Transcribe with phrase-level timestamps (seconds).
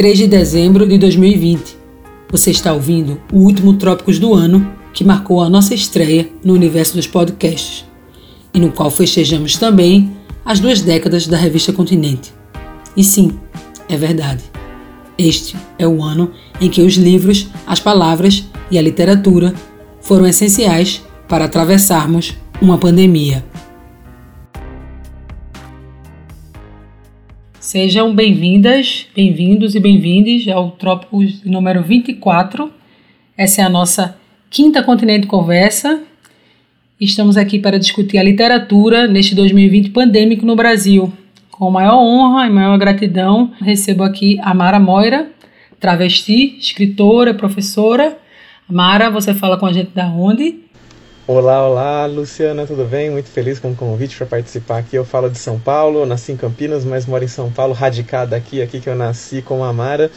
[0.00, 1.76] 23 de dezembro de 2020.
[2.30, 6.96] Você está ouvindo o último Trópicos do ano, que marcou a nossa estreia no universo
[6.96, 7.84] dos podcasts,
[8.54, 10.10] e no qual festejamos também
[10.42, 12.32] as duas décadas da revista Continente.
[12.96, 13.38] E sim,
[13.90, 14.42] é verdade.
[15.18, 16.30] Este é o ano
[16.62, 19.52] em que os livros, as palavras e a literatura
[20.00, 23.44] foram essenciais para atravessarmos uma pandemia.
[27.70, 32.68] Sejam bem-vindas, bem-vindos e bem-vindes ao Trópicos número 24.
[33.38, 34.18] Essa é a nossa
[34.50, 36.02] quinta Continente Conversa.
[37.00, 41.12] Estamos aqui para discutir a literatura neste 2020 pandêmico no Brasil.
[41.52, 45.30] Com maior honra e maior gratidão, recebo aqui a Mara Moira,
[45.78, 48.18] travesti, escritora, professora.
[48.68, 50.58] Mara, você fala com a gente da onde?
[51.26, 53.08] Olá, olá, Luciana, tudo bem?
[53.08, 54.96] Muito feliz com o convite para participar aqui.
[54.96, 58.60] Eu falo de São Paulo, nasci em Campinas, mas moro em São Paulo, radicada aqui,
[58.60, 60.10] aqui que eu nasci com a Mara.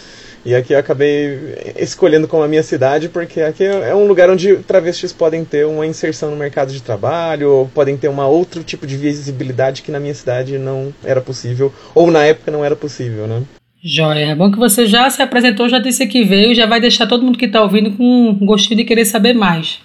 [0.44, 4.56] E aqui eu acabei escolhendo como a minha cidade, porque aqui é um lugar onde
[4.58, 8.88] travestis podem ter uma inserção no mercado de trabalho, ou podem ter uma outro tipo
[8.88, 13.28] de visibilidade que na minha cidade não era possível, ou na época não era possível,
[13.28, 13.44] né?
[13.84, 17.06] Joia, é bom que você já se apresentou, já disse que veio, já vai deixar
[17.06, 19.80] todo mundo que está ouvindo com gostinho de querer saber mais.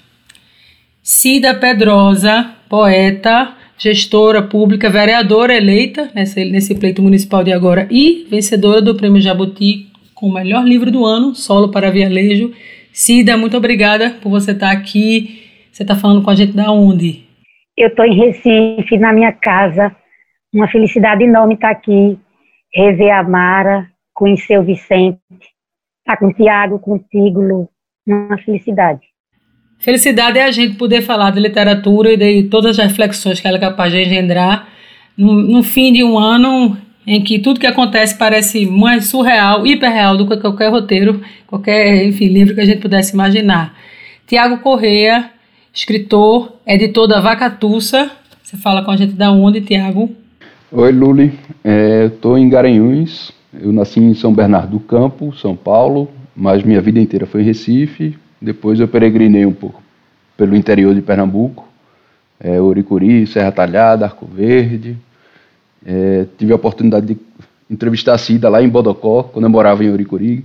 [1.11, 8.83] Cida Pedrosa, poeta, gestora pública, vereadora eleita nesse, nesse pleito municipal de agora e vencedora
[8.83, 12.53] do Prêmio Jabuti com o melhor livro do ano, Solo para Vialejo.
[12.93, 15.49] Cida, muito obrigada por você estar aqui.
[15.73, 17.25] Você está falando com a gente da onde?
[17.75, 19.97] Eu estou em Recife, na minha casa.
[20.53, 22.19] Uma felicidade enorme estar aqui,
[22.71, 25.19] rever a Mara, conhecer o Vicente,
[26.01, 27.67] estar com o Tiago, contigo, Lu.
[28.07, 29.08] Uma felicidade.
[29.79, 33.59] Felicidade é a gente poder falar de literatura e de todas as reflexões que ela
[33.59, 34.69] é capaz de engendrar
[35.17, 40.17] no, no fim de um ano em que tudo que acontece parece mais surreal, hiperreal
[40.17, 43.75] do que qualquer roteiro, qualquer enfim, livro que a gente pudesse imaginar.
[44.27, 45.31] Tiago Correia,
[45.73, 48.11] escritor, editor da Vacatussa.
[48.43, 50.11] Você fala com a gente da onde, Tiago?
[50.71, 51.33] Oi, Luli.
[51.65, 53.33] É, estou em Garanhuns.
[53.59, 57.45] Eu nasci em São Bernardo do Campo, São Paulo, mas minha vida inteira foi em
[57.45, 58.17] Recife.
[58.41, 59.83] Depois eu peregrinei um pouco
[60.37, 61.69] pelo interior de Pernambuco,
[62.39, 64.97] é, Uricuri, Serra Talhada, Arco Verde.
[65.85, 67.17] É, tive a oportunidade de
[67.69, 70.45] entrevistar a Cida lá em Bodocó, quando eu morava em Uricuri.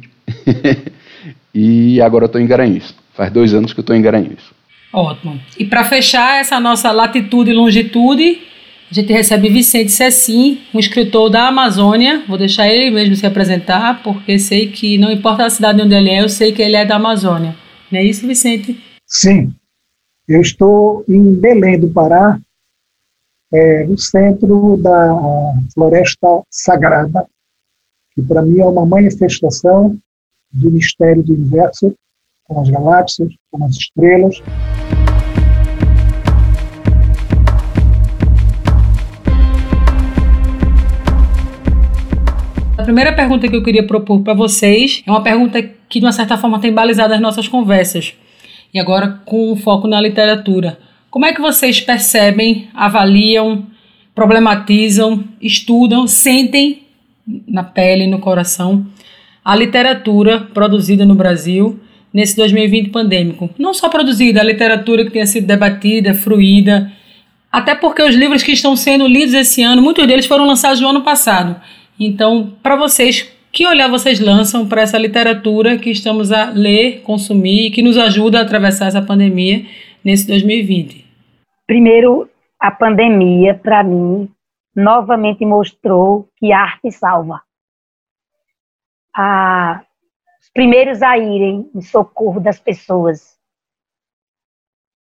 [1.53, 2.95] e agora estou em Garanhuns.
[3.13, 4.51] Faz dois anos que estou em Garanhuns.
[4.91, 5.39] Ótimo.
[5.57, 8.39] E para fechar essa nossa latitude e longitude,
[8.91, 12.23] a gente recebe Vicente Cecim, um escritor da Amazônia.
[12.27, 16.09] Vou deixar ele mesmo se apresentar, porque sei que não importa a cidade onde ele
[16.09, 17.55] é, eu sei que ele é da Amazônia.
[17.93, 18.83] Não é isso, Vicente?
[19.05, 19.53] Sim.
[20.27, 22.39] Eu estou em Belém do Pará,
[23.53, 27.27] é, no centro da Floresta Sagrada,
[28.15, 29.95] que para mim é uma manifestação
[30.51, 31.93] do mistério do universo,
[32.45, 34.41] com as galáxias, com as estrelas.
[42.75, 45.61] A primeira pergunta que eu queria propor para vocês é uma pergunta
[45.93, 48.15] que, de uma certa forma, tem balizado as nossas conversas.
[48.73, 50.79] E agora com foco na literatura.
[51.11, 53.67] Como é que vocês percebem, avaliam,
[54.15, 56.81] problematizam, estudam, sentem
[57.47, 58.87] na pele, no coração,
[59.45, 61.79] a literatura produzida no Brasil
[62.11, 63.51] nesse 2020 pandêmico?
[63.59, 66.91] Não só produzida, a literatura que tenha sido debatida, fruída,
[67.51, 70.87] até porque os livros que estão sendo lidos esse ano, muitos deles foram lançados no
[70.87, 71.55] ano passado.
[71.99, 77.67] Então, para vocês, que olhar vocês lançam para essa literatura que estamos a ler, consumir
[77.67, 79.63] e que nos ajuda a atravessar essa pandemia
[80.03, 81.05] nesse 2020?
[81.67, 82.27] Primeiro,
[82.59, 84.27] a pandemia, para mim,
[84.75, 87.43] novamente mostrou que a arte salva.
[90.41, 93.37] Os primeiros a irem em socorro das pessoas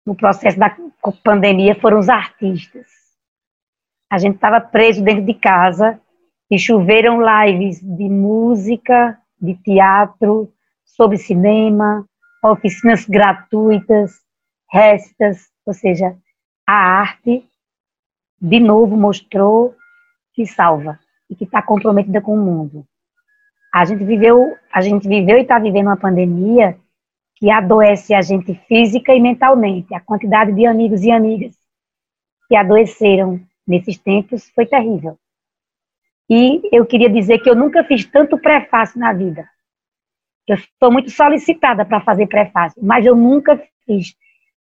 [0.05, 0.75] no processo da
[1.23, 2.85] pandemia foram os artistas.
[4.11, 6.01] A gente estava preso dentro de casa
[6.51, 10.53] e choveram lives de música, de teatro,
[10.83, 12.05] sobre cinema,
[12.43, 14.19] oficinas gratuitas,
[14.69, 16.13] restas, ou seja,
[16.67, 17.45] a arte
[18.39, 19.73] de novo mostrou
[20.33, 20.99] que salva
[21.29, 22.85] e que está comprometida com o mundo.
[23.73, 26.77] A gente viveu, a gente viveu e está vivendo uma pandemia
[27.35, 29.93] que adoece a gente física e mentalmente.
[29.95, 31.55] A quantidade de amigos e amigas
[32.47, 35.17] que adoeceram nesses tempos foi terrível.
[36.33, 39.45] E eu queria dizer que eu nunca fiz tanto prefácio na vida.
[40.47, 44.15] Eu sou muito solicitada para fazer prefácio, mas eu nunca fiz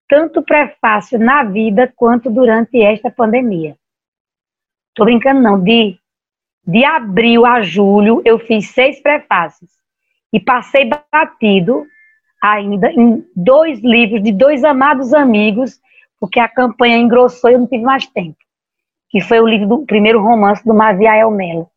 [0.08, 3.76] tanto prefácio na vida quanto durante esta pandemia.
[4.90, 5.98] Estou brincando, não, de
[6.64, 9.70] De abril a julho, eu fiz seis prefácios
[10.32, 11.84] e passei batido
[12.40, 15.80] ainda em dois livros de dois amados amigos,
[16.20, 18.38] porque a campanha engrossou e eu não tive mais tempo.
[19.10, 21.70] Que foi o livro do primeiro romance do Maziael Melo.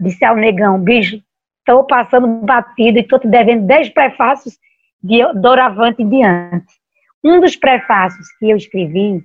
[0.00, 1.22] Disse ao negão, bicho,
[1.58, 4.58] estou passando batido e estou te devendo dez prefácios
[5.02, 6.74] de doravante em diante.
[7.22, 9.24] Um dos prefácios que eu escrevi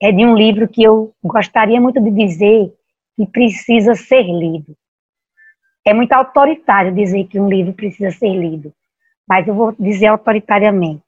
[0.00, 2.72] é de um livro que eu gostaria muito de dizer
[3.16, 4.76] que precisa ser lido.
[5.84, 8.72] É muito autoritário dizer que um livro precisa ser lido,
[9.28, 11.02] mas eu vou dizer autoritariamente.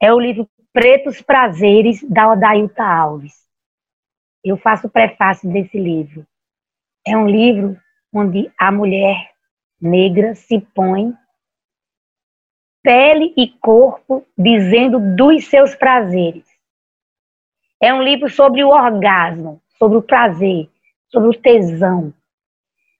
[0.00, 3.47] É o livro Pretos Prazeres, da Odailta Alves.
[4.44, 6.26] Eu faço o prefácio desse livro.
[7.06, 7.76] É um livro
[8.12, 9.30] onde a mulher
[9.80, 11.14] negra se põe
[12.82, 16.46] pele e corpo dizendo dos seus prazeres.
[17.80, 20.68] É um livro sobre o orgasmo, sobre o prazer,
[21.08, 22.12] sobre o tesão.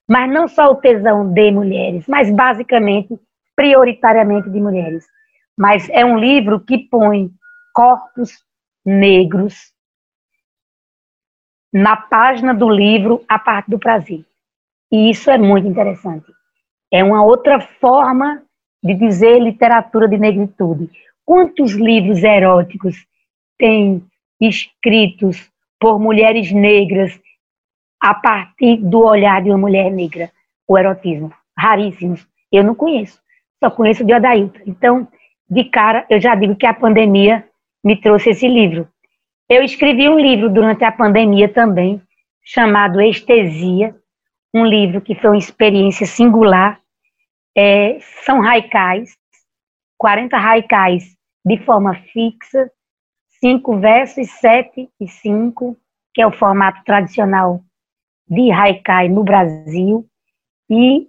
[0.08, 3.18] Mas não só o tesão de mulheres, mas basicamente
[3.56, 5.04] prioritariamente de mulheres.
[5.56, 7.30] Mas é um livro que põe
[7.74, 8.44] corpos
[8.84, 9.72] negros
[11.72, 14.24] na página do livro a parte do prazer.
[14.90, 16.26] E isso é muito interessante.
[16.90, 18.42] É uma outra forma
[18.82, 20.90] de dizer literatura de negritude.
[21.24, 23.06] Quantos livros eróticos
[23.58, 24.02] tem
[24.40, 27.20] escritos por mulheres negras
[28.00, 30.30] a partir do olhar de uma mulher negra?
[30.66, 31.32] O erotismo.
[31.56, 32.26] Raríssimos.
[32.50, 33.20] Eu não conheço
[33.62, 34.60] só conheço de Odailton.
[34.66, 35.08] Então,
[35.48, 37.44] de cara, eu já digo que a pandemia
[37.84, 38.88] me trouxe esse livro.
[39.50, 42.02] Eu escrevi um livro durante a pandemia também,
[42.44, 43.96] chamado Estesia,
[44.52, 46.78] um livro que foi uma experiência singular.
[47.56, 49.16] É, são haikais,
[49.96, 52.70] 40 haikais de forma fixa,
[53.40, 55.78] cinco versos, sete e cinco,
[56.12, 57.62] que é o formato tradicional
[58.28, 60.06] de haikai no Brasil,
[60.68, 61.08] e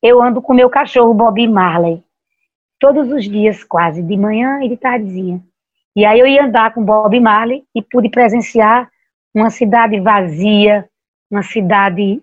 [0.00, 2.04] eu ando com meu cachorro Bob Marley,
[2.78, 5.42] todos os dias, quase, de manhã e de tardezinha.
[5.96, 8.90] E aí eu ia andar com Bob Marley e pude presenciar
[9.34, 10.88] uma cidade vazia,
[11.30, 12.22] uma cidade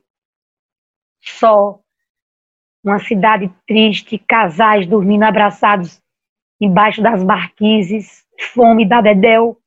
[1.22, 1.80] só,
[2.84, 6.02] uma cidade triste, casais dormindo abraçados
[6.60, 9.58] embaixo das marquises, fome da Dedel,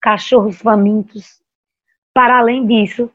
[0.00, 1.40] cachorros famintos.
[2.14, 3.10] Para além disso,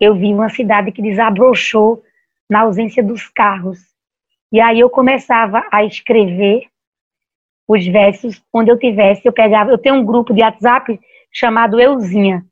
[0.00, 2.02] eu vi uma cidade que desabrochou
[2.48, 3.78] na ausência dos carros.
[4.52, 6.68] E aí eu começava a escrever
[7.72, 10.98] os versos onde eu tivesse, eu pegava, eu tenho um grupo de WhatsApp
[11.32, 12.44] chamado Euzinha,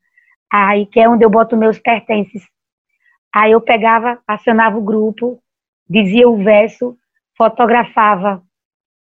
[0.49, 2.41] aí que é onde eu boto meus pertences.
[3.35, 5.37] Aí eu pegava, acionava o grupo,
[5.89, 6.97] dizia o verso,
[7.37, 8.41] fotografava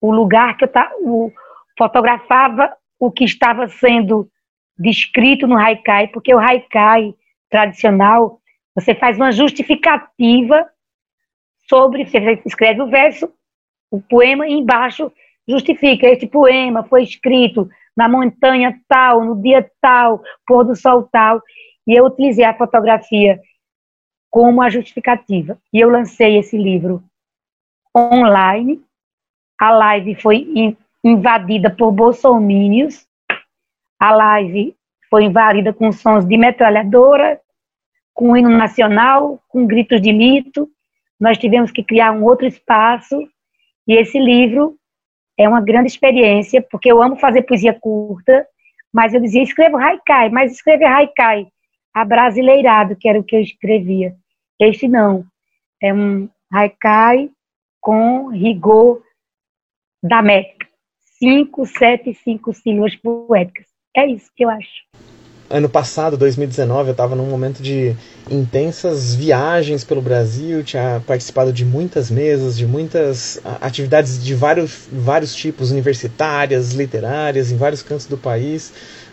[0.02, 1.32] o lugar que eu tá, o,
[1.78, 4.28] fotografava o que estava sendo
[4.76, 7.14] descrito no haikai, porque o haikai
[7.48, 8.40] tradicional
[8.74, 10.68] você faz uma justificativa
[11.70, 13.32] sobre, você escreve o verso,
[13.92, 15.12] o poema, e embaixo
[15.48, 16.08] justifica.
[16.08, 21.42] Esse poema foi escrito na montanha tal, no dia tal, pôr do sol tal.
[21.88, 23.40] E eu utilizei a fotografia
[24.30, 25.58] como a justificativa.
[25.74, 27.04] E eu lancei esse livro
[27.96, 28.82] online.
[29.60, 30.48] A live foi
[31.04, 33.06] invadida por bolsomínios.
[34.00, 34.76] A live
[35.10, 37.40] foi invadida com sons de metralhadora,
[38.14, 40.70] com hino nacional, com gritos de mito.
[41.20, 43.22] Nós tivemos que criar um outro espaço,
[43.88, 44.76] e esse livro
[45.42, 48.46] é uma grande experiência, porque eu amo fazer poesia curta,
[48.94, 51.48] mas eu dizia, escrevo haikai, mas escrever haikai,
[51.94, 54.16] abrasileirado, que era o que eu escrevia.
[54.60, 55.26] Este não,
[55.82, 57.30] é um haikai
[57.80, 59.02] com rigor
[60.04, 60.68] da métrica,
[61.18, 63.66] cinco, sete, cinco sílabas poéticas.
[63.98, 65.11] É isso que eu acho
[65.52, 67.96] ano passado, 2019, eu estava num momento de
[68.30, 75.36] intensas viagens pelo Brasil, tinha participado de muitas mesas, de muitas atividades de vários, vários
[75.36, 78.72] tipos, universitárias, literárias, em vários cantos do país.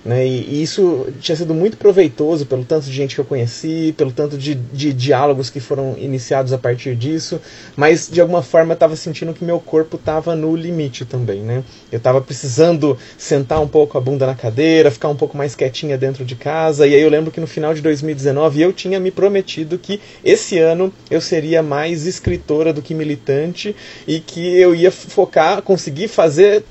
[0.09, 0.27] Né?
[0.27, 4.39] E, isso tinha sido muito proveitoso pelo tanto de gente que eu conheci, pelo tanto
[4.39, 7.39] de, de diálogos que foram iniciados a partir disso,
[7.77, 11.43] mas de alguma forma eu estava sentindo que meu corpo estava no limite também.
[11.43, 11.63] Né?
[11.93, 15.99] Eu estava precisando sentar um pouco a bunda na cadeira, ficar um pouco mais quietinha
[15.99, 19.11] dentro de casa, e aí eu lembro que no final de 2019 eu tinha me
[19.11, 24.91] prometido que esse ano eu seria mais escritora do que militante e que eu ia
[24.91, 26.65] focar, conseguir fazer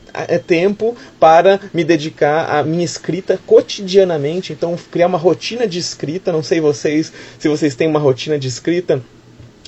[0.45, 4.53] tempo para me dedicar à minha escrita cotidianamente.
[4.53, 6.31] Então, criar uma rotina de escrita.
[6.31, 9.01] Não sei vocês se vocês têm uma rotina de escrita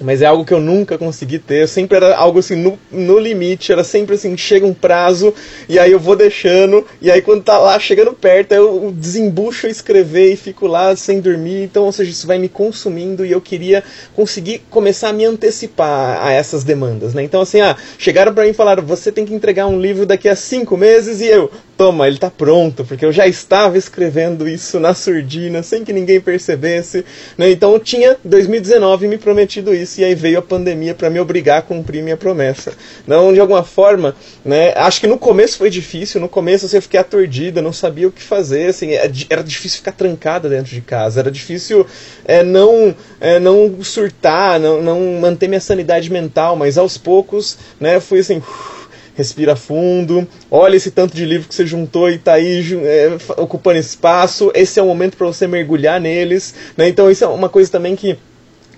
[0.03, 1.67] mas é algo que eu nunca consegui ter.
[1.67, 5.33] Sempre era algo assim no, no limite, era sempre assim, chega um prazo
[5.67, 9.69] e aí eu vou deixando, e aí quando tá lá chegando perto, eu desembucho a
[9.69, 11.63] escrever e fico lá sem dormir.
[11.63, 13.83] Então, ou seja, isso vai me consumindo e eu queria
[14.15, 17.23] conseguir começar a me antecipar a essas demandas, né?
[17.23, 20.27] Então, assim, ah, chegaram para mim e falaram: você tem que entregar um livro daqui
[20.27, 24.81] a cinco meses, e eu, toma, ele está pronto, porque eu já estava escrevendo isso
[24.81, 27.05] na surdina, sem que ninguém percebesse.
[27.37, 27.51] Né?
[27.51, 31.59] Então eu tinha, 2019, me prometido isso, e aí veio a pandemia para me obrigar
[31.59, 32.73] a cumprir minha promessa.
[33.07, 36.81] Não, de alguma forma, né, acho que no começo foi difícil, no começo assim, eu
[36.81, 40.81] fiquei aturdida, não sabia o que fazer, assim, é era difícil ficar trancada dentro de
[40.81, 41.85] casa, era difícil
[42.25, 47.99] é, não, é, não surtar, não, não manter minha sanidade mental, mas aos poucos, né,
[47.99, 48.41] fui assim
[49.19, 53.77] respira fundo, olha esse tanto de livro que você juntou e está aí é, ocupando
[53.77, 54.49] espaço.
[54.55, 56.55] Esse é o momento para você mergulhar neles.
[56.77, 56.87] Né?
[56.87, 58.17] Então, isso é uma coisa também que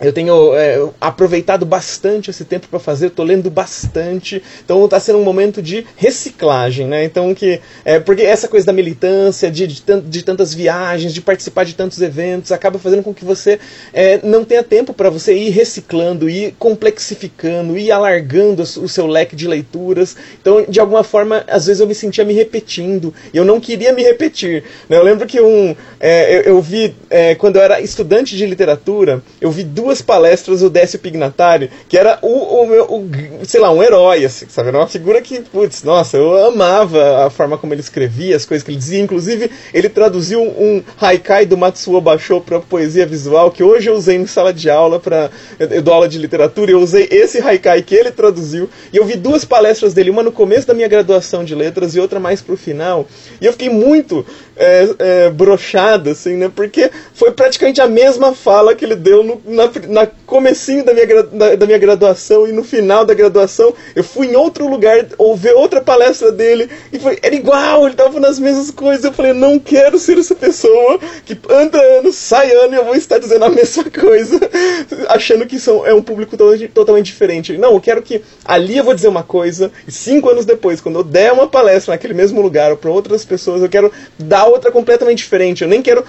[0.01, 5.19] eu tenho é, aproveitado bastante esse tempo para fazer, estou lendo bastante, então está sendo
[5.19, 7.03] um momento de reciclagem, né?
[7.03, 11.65] Então que é porque essa coisa da militância, de, de, de tantas viagens, de participar
[11.65, 13.59] de tantos eventos, acaba fazendo com que você
[13.93, 19.35] é, não tenha tempo para você ir reciclando, ir complexificando, ir alargando o seu leque
[19.35, 20.15] de leituras.
[20.41, 23.93] Então, de alguma forma, às vezes eu me sentia me repetindo e eu não queria
[23.93, 24.63] me repetir.
[24.89, 24.97] Né?
[24.97, 29.21] Eu lembro que um, é, eu, eu, vi é, quando eu era estudante de literatura,
[29.39, 33.09] eu vi duas duas palestras o Décio Pignatari, que era o, o meu, o,
[33.43, 34.69] sei lá, um herói, assim, sabe?
[34.69, 38.63] Era uma figura que, putz, nossa, eu amava a forma como ele escrevia, as coisas
[38.63, 39.01] que ele dizia.
[39.01, 44.15] Inclusive, ele traduziu um haikai do Matsuo Basho para poesia visual, que hoje eu usei
[44.15, 45.29] em sala de aula, para
[45.59, 49.17] eu dou aula de literatura, eu usei esse haikai que ele traduziu, e eu vi
[49.17, 52.55] duas palestras dele, uma no começo da minha graduação de letras e outra mais pro
[52.55, 53.05] final,
[53.41, 56.49] e eu fiquei muito é, é, brochado, assim, né?
[56.53, 61.23] Porque foi praticamente a mesma fala que ele deu no, na, na comecinho da minha,
[61.23, 65.53] da, da, minha graduação e no final da graduação eu fui em outro lugar ouvir
[65.53, 69.03] outra palestra dele e foi, era igual, ele tava nas mesmas coisas.
[69.03, 72.95] Eu falei, não quero ser essa pessoa que entra ano, sai ano e eu vou
[72.95, 74.39] estar dizendo a mesma coisa,
[75.09, 76.37] achando que são, é um público
[76.73, 77.57] totalmente diferente.
[77.57, 80.99] Não, eu quero que ali eu vou dizer uma coisa e cinco anos depois, quando
[80.99, 84.71] eu der uma palestra naquele mesmo lugar ou para outras pessoas, eu quero dar outra
[84.71, 85.63] completamente diferente.
[85.63, 86.03] Eu nem quero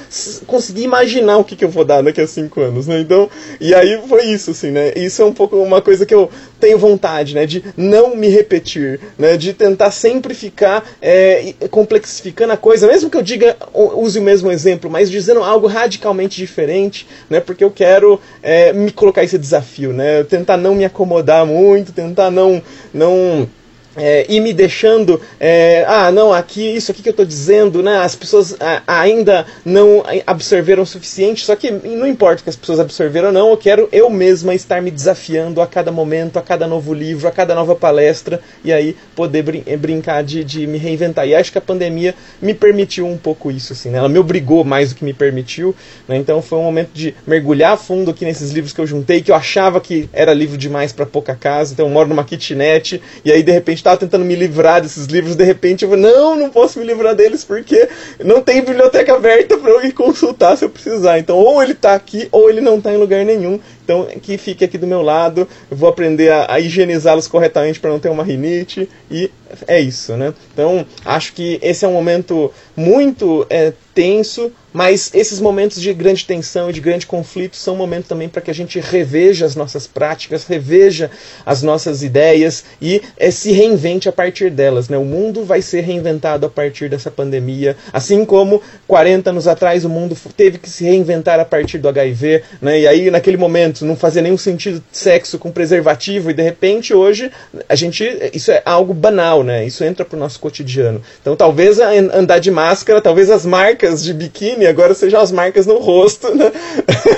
[0.47, 3.01] conseguir imaginar o que, que eu vou dar daqui a cinco anos, né?
[3.01, 3.29] Então,
[3.63, 4.93] e aí foi isso, assim, né?
[4.97, 6.29] Isso é um pouco uma coisa que eu
[6.59, 7.47] tenho vontade, né?
[7.47, 9.37] De não me repetir, né?
[9.37, 14.51] De tentar sempre ficar é, complexificando a coisa, mesmo que eu diga, use o mesmo
[14.51, 17.39] exemplo, mas dizendo algo radicalmente diferente, né?
[17.39, 20.25] Porque eu quero é, me colocar esse desafio, né?
[20.25, 22.61] Tentar não me acomodar muito, tentar não
[22.93, 23.49] não
[23.97, 27.99] é, e me deixando, é, ah, não, aqui, isso aqui que eu estou dizendo, né,
[27.99, 28.57] as pessoas
[28.87, 33.51] ainda não absorveram o suficiente, só que não importa que as pessoas absorveram ou não,
[33.51, 37.31] eu quero eu mesma estar me desafiando a cada momento, a cada novo livro, a
[37.31, 41.27] cada nova palestra, e aí poder brin brincar de, de me reinventar.
[41.27, 44.65] E acho que a pandemia me permitiu um pouco isso, assim, né, ela me obrigou
[44.65, 45.75] mais do que me permitiu,
[46.09, 49.31] né, então foi um momento de mergulhar fundo aqui nesses livros que eu juntei, que
[49.31, 53.31] eu achava que era livro demais para pouca casa, então eu moro numa kitnet, e
[53.31, 56.51] aí de repente estava tentando me livrar desses livros, de repente eu falei, não, não
[56.51, 57.89] posso me livrar deles porque
[58.25, 61.19] não tem biblioteca aberta para eu ir consultar se eu precisar.
[61.19, 63.61] Então, ou ele está aqui, ou ele não está em lugar nenhum.
[63.85, 67.91] Então, que fique aqui do meu lado, eu vou aprender a, a higienizá-los corretamente para
[67.91, 69.31] não ter uma rinite, e
[69.67, 70.33] é isso, né?
[70.53, 76.25] Então, acho que esse é um momento muito é, tenso, mas esses momentos de grande
[76.25, 79.87] tensão e de grande conflito são momentos também para que a gente reveja as nossas
[79.87, 81.11] práticas, reveja
[81.45, 84.89] as nossas ideias e é, se reinvente a partir delas.
[84.89, 84.97] Né?
[84.97, 89.89] O mundo vai ser reinventado a partir dessa pandemia, assim como 40 anos atrás o
[89.89, 92.81] mundo teve que se reinventar a partir do HIV, né?
[92.81, 97.31] e aí naquele momento não fazia nenhum sentido sexo com preservativo e de repente hoje
[97.69, 99.65] a gente isso é algo banal, né?
[99.65, 101.03] Isso entra para o nosso cotidiano.
[101.21, 105.79] Então talvez andar de máscara, talvez as marcas de biquíni agora sejam as marcas no
[105.79, 106.51] rosto né?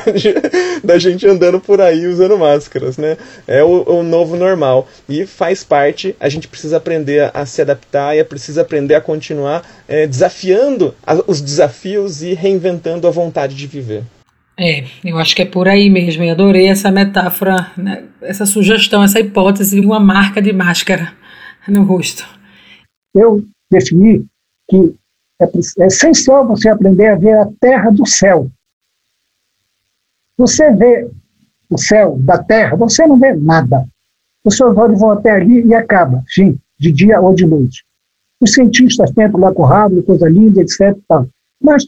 [0.83, 3.17] da gente andando por aí usando máscaras, né?
[3.47, 6.15] É o, o, novo normal e faz parte.
[6.19, 10.95] A gente precisa aprender a, se adaptar e é precisa aprender a continuar é, desafiando
[11.07, 14.03] a, os desafios e reinventando a vontade de viver.
[14.59, 16.23] É, eu acho que é por aí mesmo.
[16.23, 18.05] Eu adorei essa metáfora, né?
[18.23, 21.13] essa sugestão, essa hipótese de uma marca de máscara
[21.69, 22.25] no rosto.
[23.15, 24.25] Eu defini
[24.71, 24.95] que
[25.41, 28.49] é, é essencial você aprender a ver a terra do céu.
[30.37, 31.09] Você vê
[31.71, 33.87] o céu da terra, você não vê nada.
[34.45, 37.85] Os seus olhos vão até ali e acaba, sim, de dia ou de noite.
[38.41, 40.97] Os cientistas tentam lá com o rabo, coisa linda, etc.
[41.09, 41.27] Tal.
[41.61, 41.87] Mas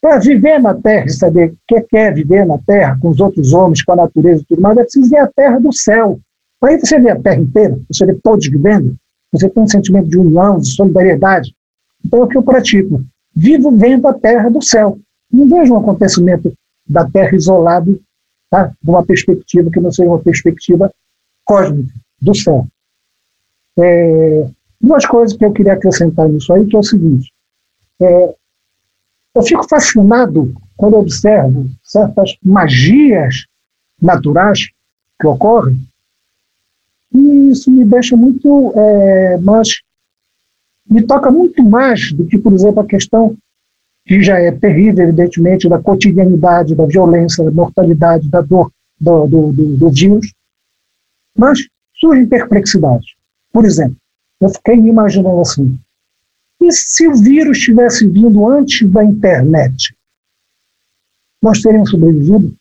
[0.00, 3.52] Para viver na Terra e saber o que quer viver na Terra, com os outros
[3.52, 6.20] homens, com a natureza e tudo mais, é preciso ver a Terra do céu.
[6.62, 8.94] Aí você vê a Terra inteira, você vê todos vivendo,
[9.32, 11.52] você tem um sentimento de união, de solidariedade.
[12.12, 13.04] É o que eu pratico.
[13.34, 14.98] Vivo vendo a Terra do céu.
[15.30, 16.52] Não vejo um acontecimento
[16.88, 18.00] da Terra isolado,
[18.50, 18.72] tá?
[18.82, 20.92] de uma perspectiva que não seja uma perspectiva
[21.44, 22.66] cósmica, do céu.
[23.78, 24.48] É,
[24.80, 27.32] duas coisas que eu queria acrescentar nisso aí, que é o seguinte.
[28.00, 28.34] É,
[29.34, 33.46] eu fico fascinado quando observo certas magias
[34.00, 34.70] naturais
[35.20, 35.78] que ocorrem,
[37.12, 39.68] e isso me deixa muito é, mais.
[40.88, 43.36] Me toca muito mais do que, por exemplo, a questão
[44.04, 49.52] que já é terrível, evidentemente, da cotidianidade, da violência, da mortalidade, da dor do, do,
[49.52, 50.32] do, do vírus,
[51.36, 51.58] mas
[51.94, 53.14] surgem perplexidades.
[53.52, 53.96] Por exemplo,
[54.40, 55.78] eu fiquei me imaginando assim,
[56.60, 59.94] e se o vírus tivesse vindo antes da internet?
[61.42, 62.54] Nós teríamos sobrevivido?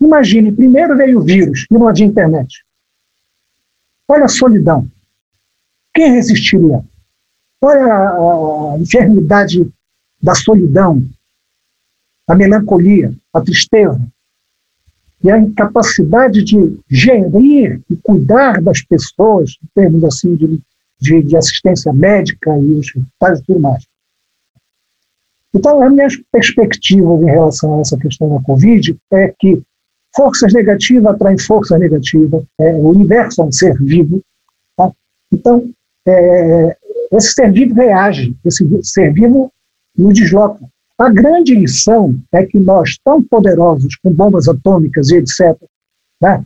[0.00, 2.64] Imagine, primeiro veio o vírus e não havia internet.
[4.08, 4.88] Olha a solidão.
[5.94, 6.84] Quem resistiria?
[7.62, 9.70] Olha a, a enfermidade
[10.22, 11.04] da solidão,
[12.28, 14.00] a melancolia, a tristeza
[15.22, 20.62] e a incapacidade de gerir e cuidar das pessoas, em termos assim de
[21.00, 23.84] de, de assistência médica e hospitais e tudo mais.
[25.54, 29.60] Então, as minhas perspectivas em relação a essa questão da Covid é que
[30.14, 34.22] forças negativas atraem forças negativas, é, o universo é um ser vivo.
[34.76, 34.92] Tá?
[35.32, 35.72] Então,
[36.06, 36.76] é,
[37.12, 39.52] esse ser vivo reage, esse ser vivo
[39.96, 40.60] nos desloca.
[40.98, 45.56] A grande lição é que nós, tão poderosos, com bombas atômicas e etc.,
[46.20, 46.44] né,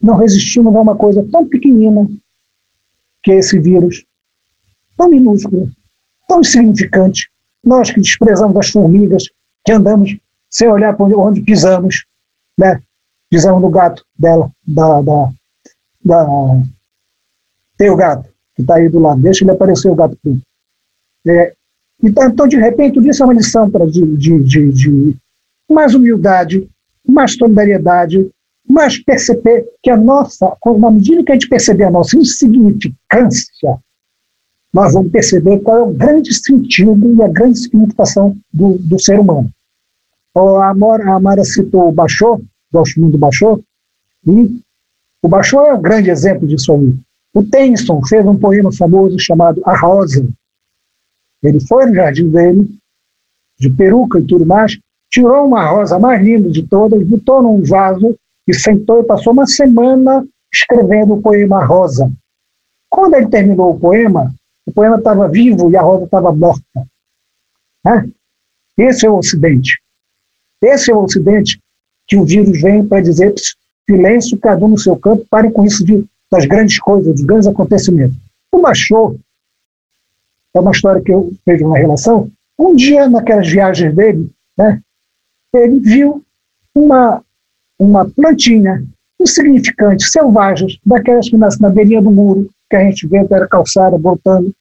[0.00, 2.06] não resistimos a uma coisa tão pequenina
[3.22, 4.04] que é esse vírus,
[4.96, 5.70] tão minúsculo,
[6.28, 7.30] tão insignificante,
[7.64, 9.24] nós que desprezamos as formigas,
[9.64, 10.14] que andamos
[10.50, 12.04] sem olhar para onde, pisamos,
[12.58, 12.82] né?
[13.30, 15.32] pisamos no gato dela, da, da,
[16.04, 16.62] da...
[17.76, 20.40] tem o gato que está aí do lado, deixa ele aparecer o gato preto.
[21.26, 21.54] É,
[22.02, 25.16] então, então, de repente, isso é uma lição para de, de, de, de
[25.70, 26.68] mais humildade,
[27.06, 28.30] mais solidariedade,
[28.68, 33.78] mas perceber que a nossa, na medida que a gente perceber a nossa insignificância,
[34.72, 39.20] nós vamos perceber qual é o grande sentido e a grande significação do, do ser
[39.20, 39.50] humano.
[40.34, 43.62] A Amara, a citou o Bachot, gosto muito do Bachot,
[44.26, 44.60] e
[45.22, 46.94] o Bachot é um grande exemplo disso aí.
[47.34, 50.24] O Tennyson fez um poema famoso chamado A Rosa.
[51.42, 52.68] Ele foi no jardim dele,
[53.58, 54.78] de peruca e tudo mais,
[55.10, 58.16] tirou uma rosa mais linda de todas, botou num vaso
[58.48, 62.10] e sentou e passou uma semana escrevendo o poema Rosa.
[62.88, 64.32] Quando ele terminou o poema,
[64.66, 66.86] o poema estava vivo e a rosa estava morta.
[67.84, 68.08] Né?
[68.78, 69.80] Esse é o Ocidente.
[70.62, 71.60] Esse é o Ocidente
[72.06, 73.34] que o vírus vem para dizer
[73.88, 77.46] silêncio, cada um no seu campo, parem com isso de, das grandes coisas, dos grandes
[77.46, 78.16] acontecimentos.
[78.50, 79.18] O Machot,
[80.54, 84.80] é uma história que eu vejo na relação, um dia naquelas viagens dele, né,
[85.52, 86.22] ele viu
[86.74, 87.22] uma
[87.78, 88.84] uma plantinha
[89.20, 93.98] insignificante, selvagens, daquelas que nascem na beirinha do muro, que a gente vê pela calçada
[93.98, 94.54] brotando,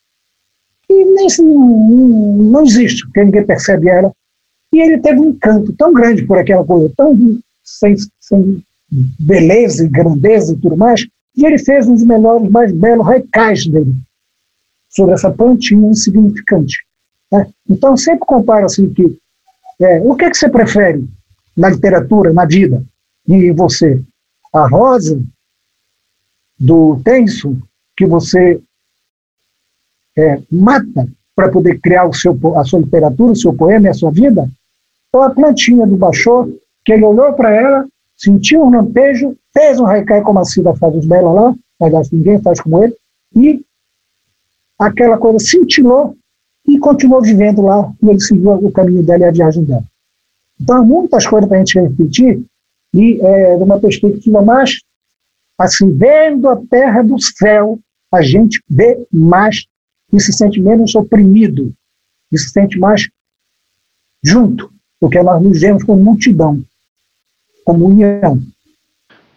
[0.89, 4.11] e nem não, não existe, porque ninguém percebe ela.
[4.71, 8.63] E ele teve um encanto tão grande por aquela coisa, tão sem, sem
[9.19, 13.65] beleza e grandeza e tudo mais, e ele fez um dos melhores, mais belos recais
[13.65, 13.93] dele
[14.89, 16.85] sobre essa plantinha insignificante.
[17.31, 17.47] Né?
[17.69, 19.17] Então, sempre comparo assim que
[19.81, 21.03] é, o que, é que você prefere
[21.57, 22.83] na literatura, na vida?
[23.27, 24.01] e você.
[24.53, 25.21] A rosa
[26.59, 27.57] do tenso
[27.97, 28.61] que você
[30.15, 33.93] é, mata para poder criar o seu, a sua literatura, o seu poema e a
[33.93, 34.47] sua vida,
[35.11, 36.51] ou a plantinha do Bachô,
[36.85, 37.87] que ele olhou para ela,
[38.23, 42.41] sentiu um lampejo, fez um haikai como a Cida faz os Bela lá, mas ninguém
[42.41, 42.95] faz como ele,
[43.35, 43.63] e
[44.79, 46.15] aquela coisa cintilou
[46.65, 49.83] e continuou vivendo lá, e ele seguiu o caminho dela e a viagem dela.
[50.59, 52.41] Então, há muitas coisas para a gente refletir,
[52.93, 54.79] e é, de uma perspectiva mais
[55.57, 57.79] assim, vendo a terra do céu,
[58.11, 59.65] a gente vê mais
[60.11, 61.73] e se sente menos oprimido,
[62.31, 63.09] e se sente mais
[64.23, 66.63] junto, porque nós nos vemos como multidão,
[67.63, 68.41] como união.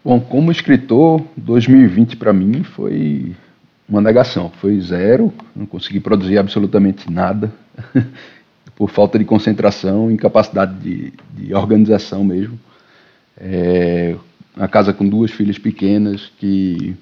[0.04, 3.34] Bom, como escritor, 2020 para mim foi
[3.88, 7.52] uma negação, foi zero, não consegui produzir absolutamente nada,
[8.76, 12.58] por falta de concentração, incapacidade de, de organização mesmo.
[13.38, 14.16] É,
[14.56, 16.96] uma casa com duas filhas pequenas que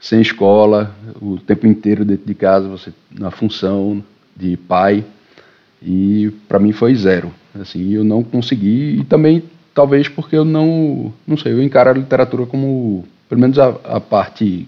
[0.00, 4.02] sem escola, o tempo inteiro dentro de casa, você na função
[4.36, 5.04] de pai.
[5.82, 7.32] E para mim foi zero.
[7.54, 9.42] Assim, eu não consegui e também
[9.78, 14.00] talvez porque eu não, não sei, eu encaro a literatura como pelo menos a, a
[14.00, 14.66] parte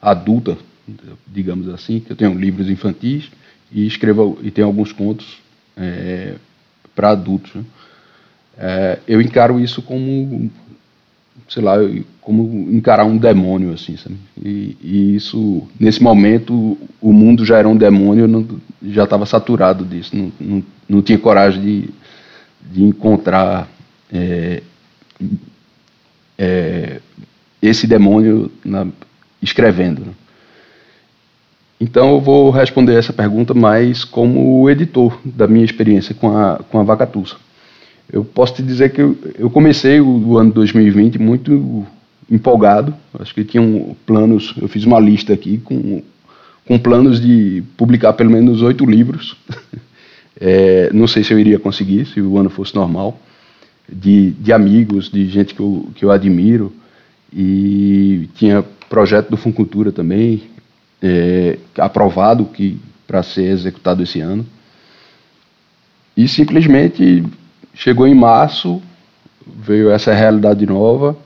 [0.00, 0.56] adulta,
[1.26, 3.30] digamos assim, que eu tenho livros infantis
[3.70, 5.36] e escrevo e tenho alguns contos
[5.76, 6.36] é,
[6.94, 7.52] para adultos.
[7.54, 7.64] Né?
[8.56, 10.50] É, eu encaro isso como
[11.46, 11.74] sei lá,
[12.22, 14.16] como encarar um demônio, assim, sabe?
[14.42, 18.46] E, e isso, nesse momento, o mundo já era um demônio, eu não,
[18.82, 21.90] já estava saturado disso, não, não, não, tinha coragem de,
[22.72, 23.68] de encontrar
[24.12, 24.62] é,
[26.38, 27.00] é,
[27.60, 28.86] esse demônio na,
[29.40, 30.00] escrevendo.
[30.02, 30.12] Né?
[31.80, 36.78] Então eu vou responder essa pergunta mais como editor da minha experiência com a, com
[36.78, 37.36] a Vacatussa
[38.12, 41.86] eu posso te dizer que eu, eu comecei o, o, ano 2020 muito
[42.30, 42.94] empolgado.
[43.18, 46.02] Acho que tinha um, planos, eu fiz uma lista aqui com,
[46.66, 49.34] com planos de publicar pelo menos oito livros.
[50.38, 53.18] é, não sei se eu iria conseguir, se o ano fosse normal.
[53.88, 56.72] De, de amigos, de gente que eu, que eu admiro.
[57.32, 60.42] E tinha projeto do Funcultura também,
[61.02, 64.46] é, aprovado que para ser executado esse ano.
[66.16, 67.24] E simplesmente
[67.74, 68.82] chegou em março,
[69.46, 71.16] veio essa realidade nova,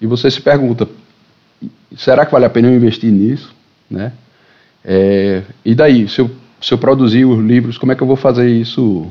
[0.00, 0.88] e você se pergunta,
[1.96, 3.54] será que vale a pena eu investir nisso?
[3.90, 4.12] Né?
[4.84, 8.16] É, e daí, se eu, se eu produzir os livros, como é que eu vou
[8.16, 9.06] fazer isso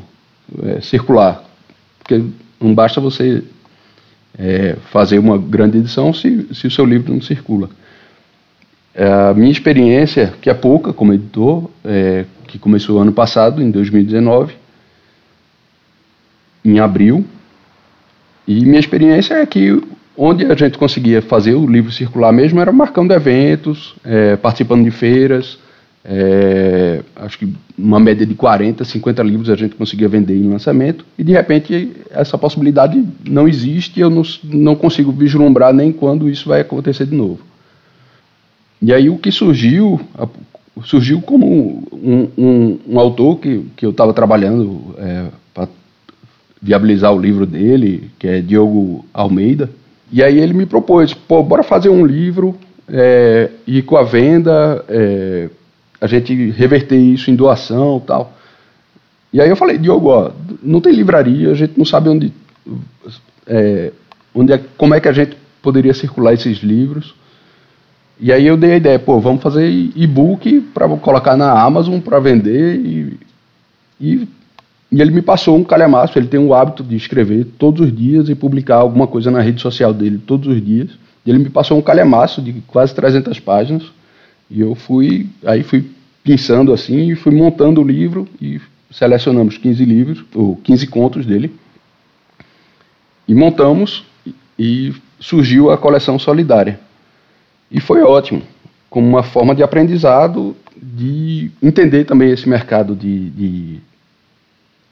[0.64, 1.44] é, circular?
[2.00, 2.24] Porque
[2.66, 3.44] não basta você
[4.38, 7.70] é, fazer uma grande edição se, se o seu livro não circula.
[8.94, 13.70] É, a minha experiência, que é pouca como editor, é, que começou ano passado, em
[13.70, 14.56] 2019,
[16.64, 17.26] em abril.
[18.48, 19.82] E minha experiência é que
[20.18, 24.92] onde a gente conseguia fazer o livro circular mesmo era marcando eventos, é, participando de
[24.92, 25.60] feiras.
[26.08, 31.04] É, acho que uma média de 40, 50 livros a gente conseguia vender em lançamento,
[31.18, 36.48] e de repente essa possibilidade não existe, eu não, não consigo vislumbrar nem quando isso
[36.48, 37.40] vai acontecer de novo.
[38.80, 40.00] E aí o que surgiu,
[40.84, 45.68] surgiu como um, um, um autor que, que eu estava trabalhando é, para
[46.62, 49.72] viabilizar o livro dele, que é Diogo Almeida.
[50.12, 52.56] E aí ele me propôs, pô, bora fazer um livro
[52.88, 55.50] é, e com a venda é,
[56.06, 58.34] a gente reverter isso em doação tal.
[59.34, 60.32] E aí eu falei, Diogo, ó,
[60.64, 62.32] não tem livraria, a gente não sabe onde,
[63.46, 63.92] é,
[64.34, 67.14] onde é, como é que a gente poderia circular esses livros.
[68.20, 72.20] E aí eu dei a ideia, pô, vamos fazer e-book para colocar na Amazon para
[72.20, 73.20] vender e,
[74.00, 74.28] e
[74.92, 78.30] e ele me passou um calhamaço, ele tem o hábito de escrever todos os dias
[78.30, 80.92] e publicar alguma coisa na rede social dele todos os dias.
[81.28, 83.84] Ele me passou um calhamaço de quase 300 páginas.
[84.50, 85.92] E eu fui, aí fui
[86.26, 88.60] pensando assim e fui montando o livro e
[88.92, 91.54] selecionamos 15 livros, ou 15 contos dele.
[93.28, 94.04] E montamos
[94.58, 96.80] e surgiu a coleção solidária.
[97.70, 98.42] E foi ótimo,
[98.90, 103.80] como uma forma de aprendizado, de entender também esse mercado de, de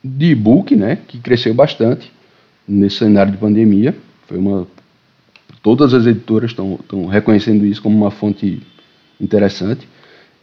[0.04, 2.12] de e-book, né, que cresceu bastante
[2.68, 3.96] nesse cenário de pandemia.
[4.28, 4.68] Foi uma
[5.62, 6.78] todas as editoras estão
[7.10, 8.62] reconhecendo isso como uma fonte
[9.20, 9.88] interessante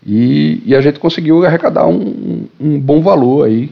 [0.05, 3.71] e, e a gente conseguiu arrecadar um, um bom valor aí,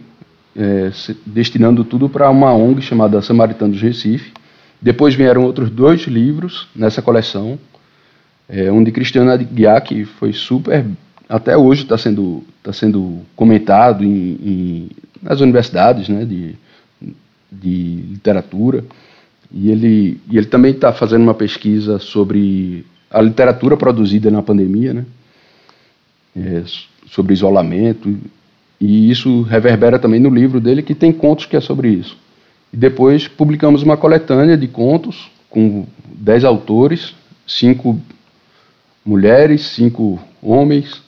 [0.56, 0.90] é,
[1.24, 4.32] destinando tudo para uma ONG chamada Samaritanos Recife.
[4.80, 7.58] Depois vieram outros dois livros nessa coleção,
[8.48, 10.84] é, um de Cristiana Aguiar, que foi super,
[11.28, 14.88] até hoje está sendo, tá sendo comentado em, em
[15.20, 16.54] nas universidades né, de,
[17.50, 18.84] de literatura.
[19.50, 24.92] E ele, e ele também está fazendo uma pesquisa sobre a literatura produzida na pandemia,
[24.92, 25.04] né,
[26.38, 26.62] é,
[27.10, 28.18] sobre isolamento.
[28.80, 32.16] E isso reverbera também no livro dele, que tem contos que é sobre isso.
[32.72, 37.14] E depois publicamos uma coletânea de contos com dez autores,
[37.46, 38.00] cinco
[39.04, 41.02] mulheres, cinco homens,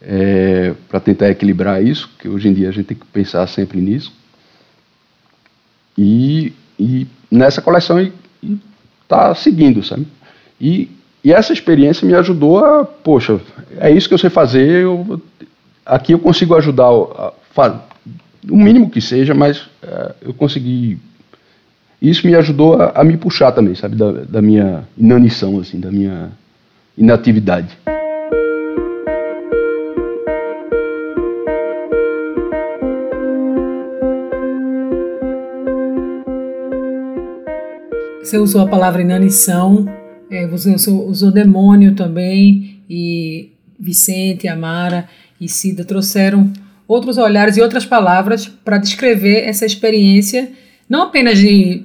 [0.00, 3.80] é, para tentar equilibrar isso, que hoje em dia a gente tem que pensar sempre
[3.80, 4.12] nisso.
[5.96, 8.10] E, e nessa coleção
[9.02, 10.06] está seguindo, sabe?
[10.60, 10.88] E,
[11.22, 13.38] e essa experiência me ajudou a, poxa,
[13.78, 15.20] é isso que eu sei fazer, eu,
[15.84, 17.32] aqui eu consigo ajudar, a,
[18.48, 20.98] o mínimo que seja, mas é, eu consegui.
[22.00, 25.90] Isso me ajudou a, a me puxar também, sabe, da, da minha inanição, assim, da
[25.90, 26.30] minha
[26.96, 27.76] inatividade.
[38.22, 39.86] Você usou a palavra inanição,
[40.30, 45.08] é, você usou, usou demônio também, e Vicente, Amara
[45.40, 46.52] e Cida trouxeram
[46.86, 50.50] outros olhares e outras palavras para descrever essa experiência,
[50.88, 51.84] não apenas de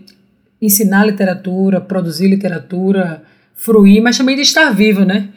[0.62, 5.30] ensinar literatura, produzir literatura, fruir, mas também de estar vivo, né?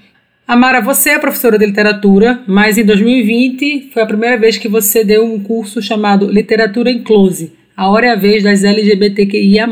[0.47, 5.05] Amara, você é professora de literatura, mas em 2020 foi a primeira vez que você
[5.05, 7.53] deu um curso chamado Literatura em Close.
[7.77, 9.69] A hora é a vez das LGBTQIA+.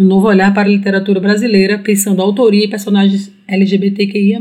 [0.00, 4.40] Um novo olhar para a literatura brasileira, pensando autoria e personagens LGBTQIA+.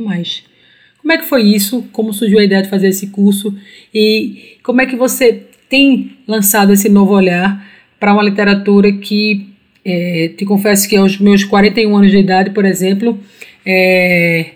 [1.02, 1.86] Como é que foi isso?
[1.91, 3.54] Como surgiu a ideia de fazer esse curso?
[3.93, 7.65] E como é que você tem lançado esse novo olhar
[8.00, 9.48] para uma literatura que,
[9.84, 13.19] é, te confesso que aos meus 41 anos de idade, por exemplo,
[13.65, 14.52] é,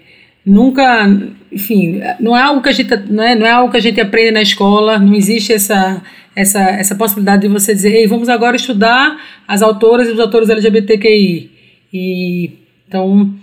[0.45, 1.05] nunca,
[1.51, 3.99] enfim, não é algo que a gente, não é, não é algo que a gente
[3.99, 6.01] aprende na escola, não existe essa,
[6.35, 10.49] essa, essa possibilidade de você dizer, ei, vamos agora estudar as autoras e os autores
[10.49, 11.51] LGBTQI.
[11.93, 12.51] E,
[12.87, 13.33] então,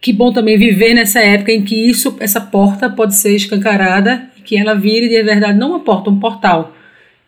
[0.00, 4.42] que bom também viver nessa época em que isso, essa porta pode ser escancarada e
[4.42, 6.74] que ela vire de verdade não uma porta, um portal.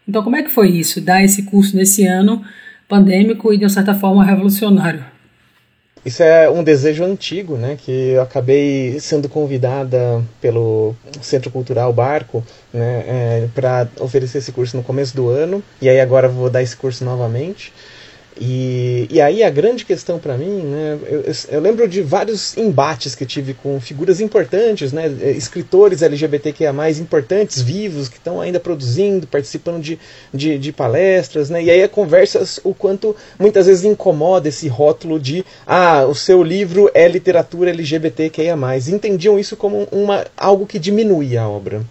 [0.08, 2.42] Então, como é que foi isso, dar esse curso nesse ano
[2.88, 5.15] pandêmico e de uma certa forma revolucionário?
[6.06, 7.76] Isso é um desejo antigo, né?
[7.76, 13.04] Que eu acabei sendo convidada pelo Centro Cultural Barco, né?
[13.08, 15.60] É, para oferecer esse curso no começo do ano.
[15.82, 17.72] E aí agora vou dar esse curso novamente.
[18.38, 23.14] E, e aí a grande questão para mim, né, eu, eu, lembro de vários embates
[23.14, 29.80] que tive com figuras importantes, né, escritores LGBTQIA+, importantes, vivos, que estão ainda produzindo, participando
[29.80, 29.98] de,
[30.34, 35.18] de, de, palestras, né, e aí a conversa, o quanto muitas vezes incomoda esse rótulo
[35.18, 38.54] de, ah, o seu livro é literatura LGBTQIA+,
[38.88, 41.82] entendiam isso como uma, algo que diminuía a obra.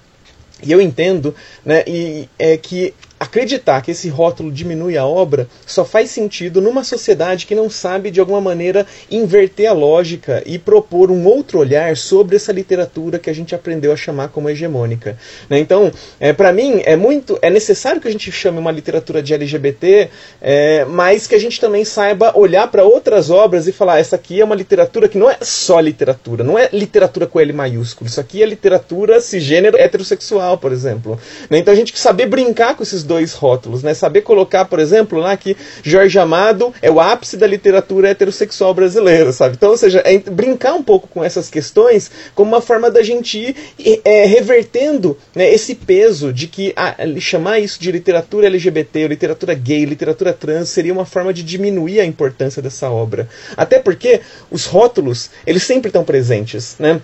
[0.64, 5.86] E eu entendo né, e, é que acreditar que esse rótulo diminui a obra só
[5.86, 11.10] faz sentido numa sociedade que não sabe de alguma maneira inverter a lógica e propor
[11.10, 15.18] um outro olhar sobre essa literatura que a gente aprendeu a chamar como hegemônica.
[15.50, 15.60] Né?
[15.60, 19.34] Então, é, para mim é muito é necessário que a gente chame uma literatura de
[19.34, 20.10] LGBT,
[20.42, 24.42] é, mas que a gente também saiba olhar para outras obras e falar essa aqui
[24.42, 28.10] é uma literatura que não é só literatura, não é literatura com L maiúsculo.
[28.10, 31.18] Isso aqui é literatura cisgênero heterossexual, por exemplo.
[31.50, 31.60] Né?
[31.60, 33.94] Então a gente que saber brincar com esses dois rótulos, né?
[33.94, 39.32] Saber colocar, por exemplo, lá que Jorge Amado é o ápice da literatura heterossexual brasileira,
[39.32, 39.56] sabe?
[39.56, 43.56] Então, ou seja, é brincar um pouco com essas questões como uma forma da gente
[43.78, 49.54] ir é, revertendo né, esse peso de que a, chamar isso de literatura LGBT, literatura
[49.54, 53.30] gay, literatura trans seria uma forma de diminuir a importância dessa obra.
[53.56, 57.02] Até porque os rótulos, eles sempre estão presentes, né?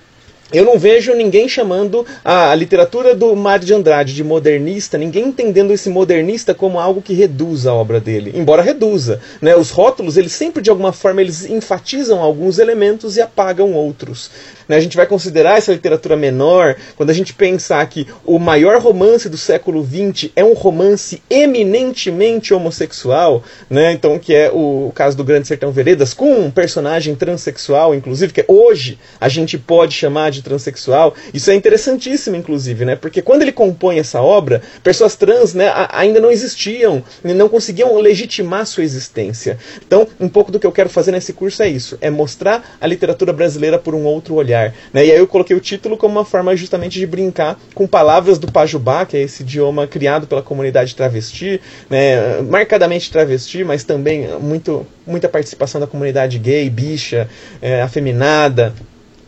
[0.54, 5.72] Eu não vejo ninguém chamando a, literatura do Mário de Andrade de modernista, ninguém entendendo
[5.72, 9.22] esse modernista como algo que reduz a obra dele, embora reduza.
[9.42, 9.56] Né?
[9.56, 14.30] Os rótulos, eles sempre de alguma forma eles enfatizam alguns elementos e apagam outros.
[14.72, 14.78] Né?
[14.78, 19.28] A gente vai considerar essa literatura menor quando a gente pensar que o maior romance
[19.28, 23.92] do século XX é um romance eminentemente homossexual, né?
[23.92, 28.46] então que é o, caso do Grande Sertão Veredas, com um personagem transexual, inclusive, que
[28.48, 31.14] hoje a gente pode chamar de transexual.
[31.34, 32.96] Isso é interessantíssimo, inclusive, né?
[32.96, 38.66] porque quando ele compõe essa obra, pessoas trans né, ainda não existiam, não conseguiam legitimar
[38.66, 39.58] sua existência.
[39.86, 42.88] Então, um pouco do que eu quero fazer nesse curso é isso, é mostrar a
[42.88, 44.74] literatura brasileira por um outro olhar familiar.
[44.94, 45.06] Né?
[45.06, 48.52] E aí eu coloquei o título como uma forma justamente de brincar com palavras do
[48.52, 52.42] Pajubá, que é esse idioma criado pela comunidade travesti, né?
[52.42, 57.28] marcadamente travesti, mas também muito, muita participação da comunidade gay, bicha,
[57.62, 58.74] é, afeminada,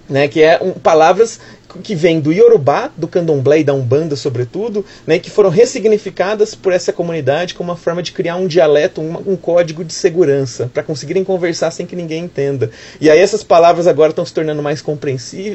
[0.09, 1.39] né, que é um, palavras
[1.81, 6.71] que vêm do Yorubá, do Candomblé e da Umbanda, sobretudo, né, que foram ressignificadas por
[6.71, 10.83] essa comunidade como uma forma de criar um dialeto, um, um código de segurança, para
[10.83, 12.69] conseguirem conversar sem que ninguém entenda.
[13.01, 14.83] E aí essas palavras agora estão se tornando mais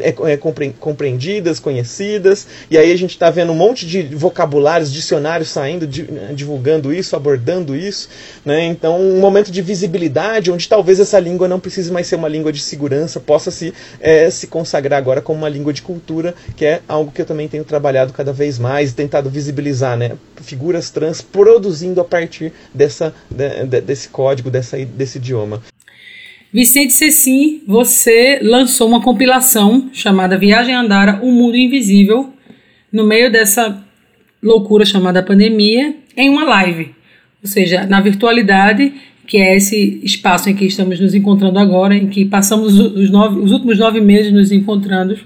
[0.03, 0.37] é, é,
[0.79, 6.11] compreendidas, conhecidas, e aí a gente está vendo um monte de vocabulários, dicionários saindo, de,
[6.11, 8.09] né, divulgando isso, abordando isso.
[8.45, 12.29] Né, então, um momento de visibilidade, onde talvez essa língua não precise mais ser uma
[12.29, 16.35] língua de segurança, possa se, é, se consagrar agora como uma língua de cultura cultura,
[16.57, 20.13] que é algo que eu também tenho trabalhado cada vez mais, tentado visibilizar, né?
[20.41, 25.63] Figuras trans produzindo a partir dessa, de, de, desse código, dessa, desse idioma.
[26.51, 32.33] Vicente Cecim, você lançou uma compilação chamada Viagem Andara, O Mundo Invisível,
[32.91, 33.85] no meio dessa
[34.43, 36.95] loucura chamada pandemia, em uma live.
[37.43, 38.95] Ou seja, na virtualidade,
[39.27, 43.39] que é esse espaço em que estamos nos encontrando agora, em que passamos os, nove,
[43.41, 45.19] os últimos nove meses nos encontrando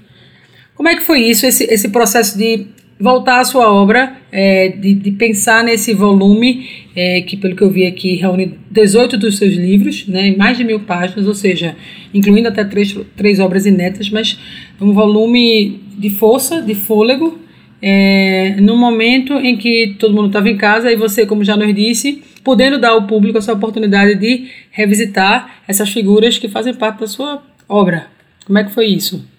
[0.83, 2.65] como é que foi isso, esse, esse processo de
[2.99, 7.69] voltar à sua obra, é, de, de, pensar nesse volume, é, que pelo que eu
[7.69, 11.73] vi aqui reúne 18 dos seus livros, né, mais de mil páginas, ou seja,
[12.13, 14.37] incluindo até três, três obras inéditas, mas
[14.81, 17.39] um volume de força, de fôlego,
[17.81, 21.73] é, no momento em que todo mundo estava em casa e você, como já nos
[21.73, 27.07] disse, podendo dar ao público essa oportunidade de revisitar essas figuras que fazem parte da
[27.07, 28.07] sua obra.
[28.45, 29.31] Como é que foi isso?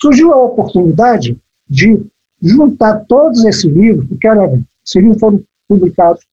[0.00, 2.00] Surgiu a oportunidade de
[2.42, 6.24] juntar todos esses livros, porque, olha, esses livros foram publicados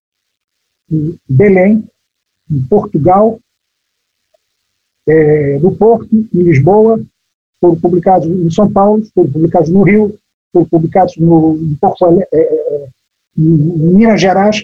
[0.89, 1.83] em Belém,
[2.49, 3.39] em Portugal,
[5.05, 7.01] é, no Porto, em Lisboa,
[7.59, 10.17] foram publicados em São Paulo, foram publicados no Rio,
[10.51, 12.87] foram publicados no, em, Porto, é, é,
[13.37, 14.63] em Minas Gerais,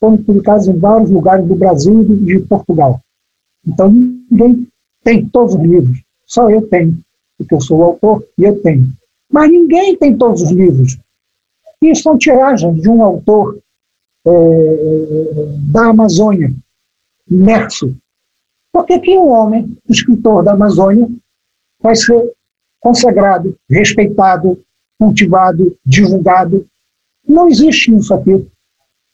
[0.00, 3.00] foram publicados em vários lugares do Brasil e de Portugal.
[3.66, 4.66] Então, ninguém
[5.04, 6.98] tem todos os livros, só eu tenho,
[7.42, 8.88] porque eu sou o autor e eu tenho.
[9.30, 10.98] Mas ninguém tem todos os livros.
[11.80, 13.58] E são tiragens de um autor
[14.26, 14.30] é,
[15.72, 16.52] da Amazônia,
[17.28, 17.94] Nerso.
[18.72, 21.08] Por que, um homem, escritor da Amazônia,
[21.80, 22.32] vai ser
[22.80, 24.58] consagrado, respeitado,
[24.98, 26.66] cultivado, divulgado?
[27.26, 28.48] Não existe isso aqui.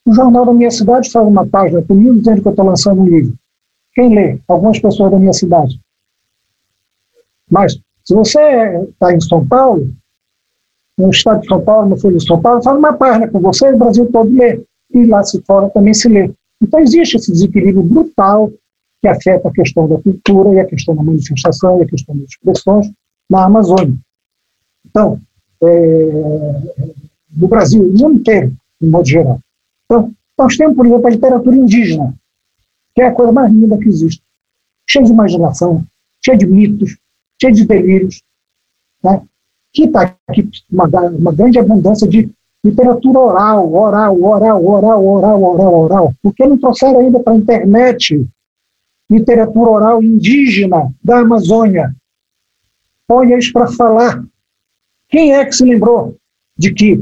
[0.07, 3.09] O jornal da minha cidade faz uma página comigo dizendo que eu estou lançando um
[3.09, 3.35] livro.
[3.95, 4.39] Quem lê?
[4.47, 5.81] Algumas pessoas da minha cidade.
[7.51, 8.41] Mas, se você
[8.89, 9.95] está em São Paulo,
[10.97, 13.71] no estado de São Paulo, no Folha de São Paulo, faz uma página com você,
[13.71, 14.65] o Brasil todo lê.
[14.95, 16.33] E lá se fora também se lê.
[16.63, 18.51] Então, existe esse desequilíbrio brutal
[19.03, 22.31] que afeta a questão da cultura e a questão da manifestação e a questão das
[22.31, 22.91] expressões
[23.29, 23.99] na Amazônia.
[24.87, 25.21] Então,
[25.63, 26.11] é,
[27.37, 29.39] no Brasil, no mundo inteiro, de modo geral.
[29.85, 32.15] Então, nós temos, por exemplo, a literatura indígena,
[32.95, 34.23] que é a coisa mais linda que existe.
[34.89, 35.85] Cheia de imaginação,
[36.25, 36.97] cheia de mitos,
[37.41, 38.23] cheia de delírios.
[39.03, 39.23] Né?
[39.73, 42.31] Que está aqui uma, uma grande abundância de
[42.65, 46.15] literatura oral, oral, oral, oral, oral, oral, oral.
[46.23, 48.27] Por que não trouxeram ainda para a internet
[49.11, 51.95] literatura oral indígena da Amazônia?
[53.07, 54.25] Põe isso para falar.
[55.09, 56.17] Quem é que se lembrou
[56.57, 57.01] de que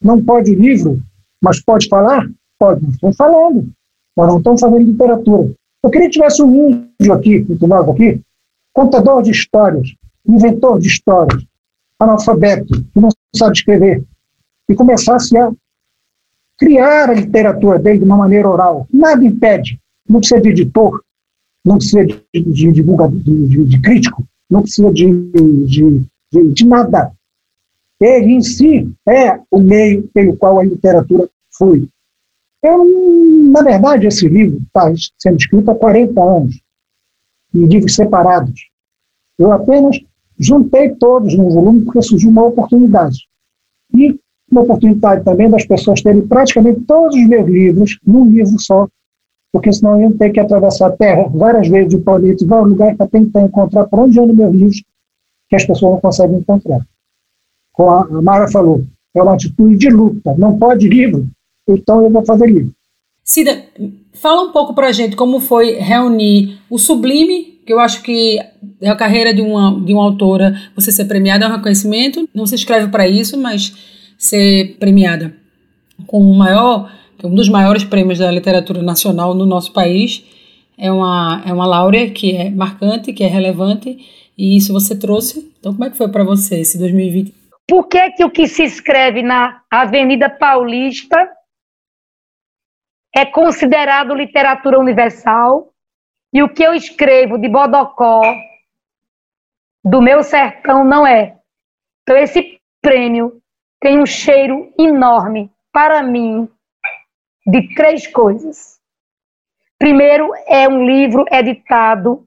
[0.00, 1.02] não pode livro
[1.42, 2.30] mas pode falar?
[2.56, 3.68] Pode, estamos falando.
[4.16, 5.52] Nós não estamos fazendo literatura.
[5.82, 8.20] Eu queria que tivesse um índio aqui, muito novo aqui,
[8.72, 9.94] contador de histórias,
[10.26, 11.44] inventor de histórias,
[11.98, 14.04] analfabeto, que não sabe escrever,
[14.68, 15.52] e começasse a
[16.58, 18.86] criar a literatura dele de uma maneira oral.
[18.92, 19.80] Nada impede.
[20.08, 21.02] Não precisa de editor,
[21.64, 25.10] não precisa de, de, de, de, crítico, não precisa de,
[26.32, 27.12] de, nada.
[28.00, 31.88] Ele em si é o meio pelo qual a literatura flui.
[32.62, 32.84] Eu,
[33.50, 36.60] na verdade, esse livro está sendo escrito há 40 anos,
[37.54, 38.68] em livros separados.
[39.38, 39.98] Eu apenas
[40.38, 43.26] juntei todos no volume porque surgiu uma oportunidade.
[43.94, 44.18] E
[44.50, 48.88] uma oportunidade também das pessoas terem praticamente todos os meus livros num livro só,
[49.52, 53.08] porque senão iam ter que atravessar a Terra várias vezes, o planeta, vários lugares para
[53.08, 54.84] tentar encontrar por onde andam meus livros,
[55.48, 56.86] que as pessoas não conseguem encontrar
[57.72, 58.84] como a Mara falou,
[59.14, 61.26] é uma atitude de luta, não pode livro,
[61.66, 62.72] então eu vou fazer livro.
[63.24, 63.64] Cida,
[64.14, 68.38] fala um pouco para a gente como foi reunir o sublime, que eu acho que
[68.80, 72.46] é a carreira de uma, de uma autora, você ser premiada é um reconhecimento, não
[72.46, 73.72] se escreve para isso, mas
[74.18, 75.34] ser premiada
[76.06, 80.24] com o maior, um dos maiores prêmios da literatura nacional no nosso país,
[80.76, 83.98] é uma, é uma laurea que é marcante, que é relevante,
[84.36, 85.52] e isso você trouxe.
[85.60, 87.32] Então, como é que foi para você esse 2020?
[87.68, 91.28] Por que, que o que se escreve na Avenida Paulista
[93.14, 95.72] é considerado literatura universal
[96.32, 98.22] e o que eu escrevo de Bodocó,
[99.84, 101.36] do meu sertão, não é?
[102.02, 103.40] Então, esse prêmio
[103.80, 106.48] tem um cheiro enorme para mim
[107.46, 108.80] de três coisas.
[109.78, 112.26] Primeiro, é um livro editado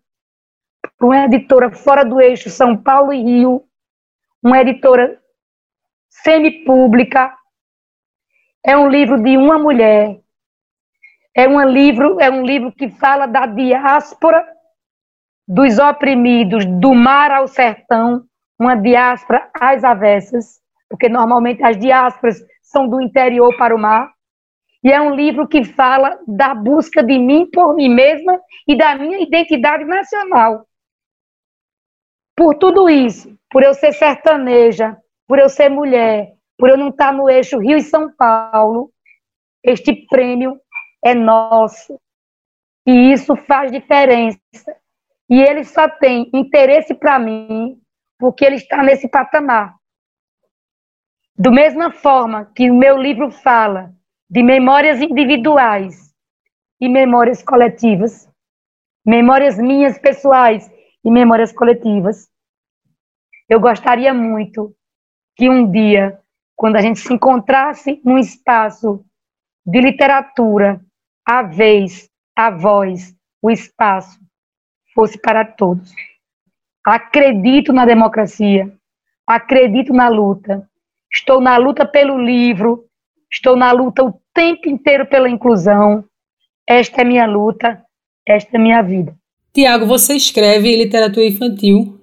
[0.97, 3.63] por uma editora fora do eixo São Paulo e Rio,
[4.43, 5.19] uma editora
[6.09, 7.33] semipública.
[8.63, 10.19] É um livro de uma mulher.
[11.37, 14.47] É um livro, é um livro que fala da diáspora
[15.45, 18.23] dos oprimidos do mar ao sertão,
[18.57, 24.13] uma diáspora às avessas, porque normalmente as diásporas são do interior para o mar.
[24.81, 28.95] E é um livro que fala da busca de mim por mim mesma e da
[28.95, 30.65] minha identidade nacional.
[32.33, 34.95] Por tudo isso, por eu ser sertaneja,
[35.27, 38.91] por eu ser mulher, por eu não estar no eixo Rio e São Paulo,
[39.63, 40.59] este prêmio
[41.05, 41.99] é nosso.
[42.85, 44.39] E isso faz diferença.
[45.29, 47.79] E ele só tem interesse para mim
[48.17, 49.75] porque ele está nesse patamar.
[51.37, 53.93] Do mesma forma que o meu livro fala
[54.29, 56.13] de memórias individuais
[56.79, 58.27] e memórias coletivas,
[59.05, 60.69] memórias minhas pessoais
[61.03, 62.29] e memórias coletivas,
[63.47, 64.75] eu gostaria muito
[65.35, 66.19] que um dia
[66.55, 69.05] quando a gente se encontrasse num espaço
[69.65, 70.84] de literatura,
[71.25, 74.19] a vez, a voz, o espaço
[74.93, 75.91] fosse para todos.
[76.85, 78.71] Acredito na democracia,
[79.25, 80.69] acredito na luta.
[81.11, 82.85] Estou na luta pelo livro,
[83.31, 86.03] estou na luta o tempo inteiro pela inclusão.
[86.67, 87.81] Esta é minha luta,
[88.27, 89.15] esta é minha vida.
[89.53, 91.99] Tiago, você escreve literatura infantil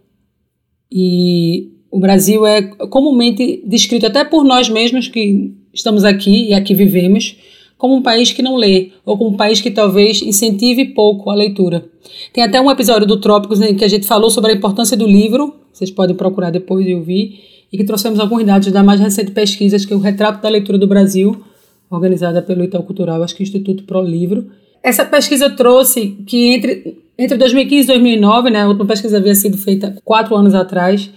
[0.91, 6.75] e o Brasil é comumente descrito até por nós mesmos que estamos aqui e aqui
[6.75, 7.37] vivemos
[7.83, 11.35] como um país que não lê ou como um país que talvez incentive pouco a
[11.35, 11.85] leitura.
[12.33, 15.05] Tem até um episódio do Trópicos em que a gente falou sobre a importância do
[15.05, 17.41] livro, vocês podem procurar depois e ouvir,
[17.72, 20.78] e que trouxemos alguns dados da mais recente pesquisa, que é o Retrato da Leitura
[20.78, 21.43] do Brasil,
[21.91, 24.47] organizada pelo Itaú Cultural, acho que Instituto Pro Livro.
[24.80, 29.59] Essa pesquisa trouxe que entre, entre 2015 e 2009, né, a última pesquisa havia sido
[29.59, 31.11] feita quatro anos atrás,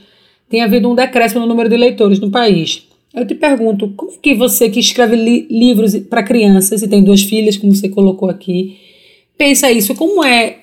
[0.50, 2.85] tem havido um decréscimo no número de leitores no país.
[3.16, 7.02] Eu te pergunto, como é que você que escreve li livros para crianças e tem
[7.02, 8.78] duas filhas, como você colocou aqui,
[9.38, 9.96] pensa isso?
[9.96, 10.58] Como é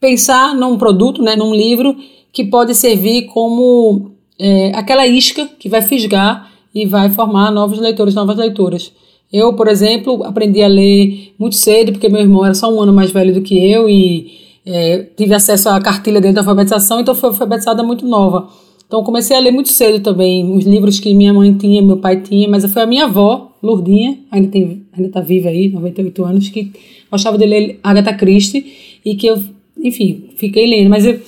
[0.00, 1.94] pensar num produto, né, num livro
[2.32, 8.14] que pode servir como é, aquela isca que vai fisgar e vai formar novos leitores,
[8.14, 8.90] novas leitoras?
[9.30, 12.92] Eu, por exemplo, aprendi a ler muito cedo, porque meu irmão era só um ano
[12.92, 14.32] mais velho do que eu e
[14.64, 18.48] é, tive acesso à cartilha dentro da alfabetização, então fui alfabetizada muito nova.
[18.88, 22.22] Então comecei a ler muito cedo também os livros que minha mãe tinha, meu pai
[22.22, 26.48] tinha, mas foi a minha avó, Lourdinha, ainda tem, ainda está viva aí, 98 anos,
[26.48, 26.72] que
[27.10, 29.38] gostava de ler Agatha Christie e que eu,
[29.78, 30.88] enfim, fiquei lendo.
[30.88, 31.20] Mas eu,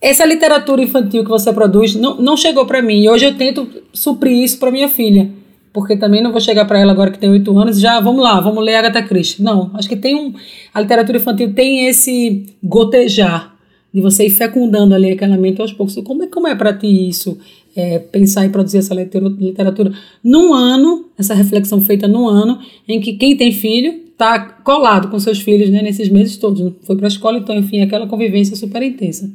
[0.00, 3.02] essa literatura infantil que você produz não, não chegou para mim.
[3.02, 5.30] E hoje eu tento suprir isso para minha filha,
[5.74, 8.40] porque também não vou chegar para ela agora que tem 8 anos já, vamos lá,
[8.40, 9.42] vamos ler Agatha Christie.
[9.42, 10.32] Não, acho que tem um
[10.72, 13.53] a literatura infantil tem esse gotejar
[13.94, 15.94] de você ir fecundando ali aquela mente aos poucos.
[16.02, 17.38] Como é, como é para ti isso?
[17.76, 19.92] É, pensar em produzir essa literatura
[20.22, 25.18] num ano, essa reflexão feita num ano, em que quem tem filho está colado com
[25.18, 26.72] seus filhos né, nesses meses todos.
[26.82, 29.30] Foi para a escola, então, enfim, aquela convivência super intensa.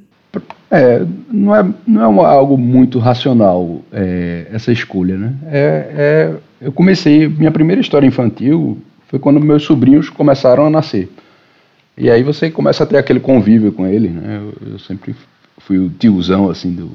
[0.69, 5.33] É, não é, não é algo muito racional é, essa escolha, né?
[5.47, 11.09] É, é, eu comecei, minha primeira história infantil foi quando meus sobrinhos começaram a nascer.
[11.99, 14.37] E aí você começa a ter aquele convívio com ele, né?
[14.37, 15.13] Eu, eu sempre
[15.57, 16.89] fui o tiozão, assim, do,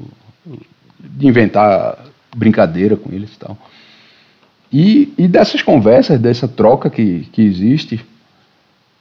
[0.99, 2.03] de inventar
[2.35, 3.55] brincadeira com eles e tal.
[4.73, 8.03] E, e dessas conversas, dessa troca que, que existe,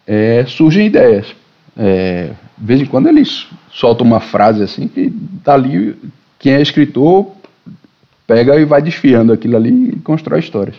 [0.07, 1.34] é, surgem ideias.
[1.74, 5.96] É, de vez em quando eles soltam uma frase assim que dali
[6.38, 7.32] quem é escritor
[8.26, 10.76] pega e vai desfiando aquilo ali e constrói histórias.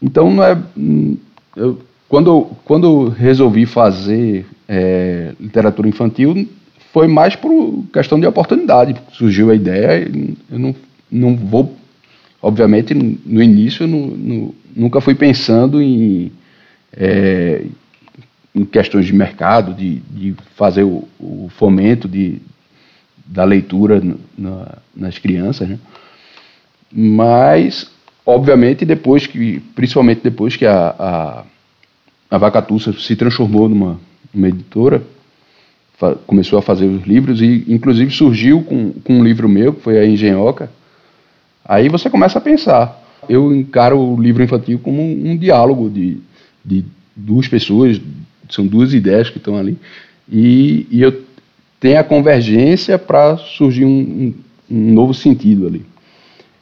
[0.00, 0.58] Então não é.
[1.56, 1.80] Eu,
[2.12, 6.46] quando, quando resolvi fazer é, literatura infantil,
[6.92, 8.94] foi mais por questão de oportunidade.
[9.12, 10.06] Surgiu a ideia,
[10.50, 10.76] eu não,
[11.10, 11.74] não vou.
[12.42, 13.86] Obviamente, no início,
[14.76, 16.30] nunca fui pensando em,
[16.94, 17.64] é,
[18.54, 22.42] em questões de mercado, de, de fazer o, o fomento de,
[23.24, 24.02] da leitura
[24.36, 25.78] na, nas crianças, né?
[26.92, 27.90] Mas,
[28.26, 31.44] obviamente, depois que, principalmente depois que a, a
[32.32, 34.00] a Vacatussa se transformou numa,
[34.32, 35.02] numa editora,
[36.26, 39.98] começou a fazer os livros e inclusive surgiu com, com um livro meu, que foi
[39.98, 40.70] a Engenhoca.
[41.62, 43.00] Aí você começa a pensar.
[43.28, 46.22] Eu encaro o livro infantil como um, um diálogo de,
[46.64, 48.00] de duas pessoas,
[48.48, 49.76] são duas ideias que estão ali,
[50.26, 51.22] e, e eu
[51.78, 54.34] tenho a convergência para surgir um, um,
[54.70, 55.84] um, novo sentido ali.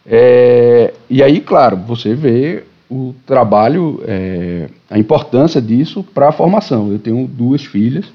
[0.04, 6.90] É, e aí, claro, você vê o trabalho, é, a importância disso para a formação.
[6.90, 8.06] Eu tenho duas filhas.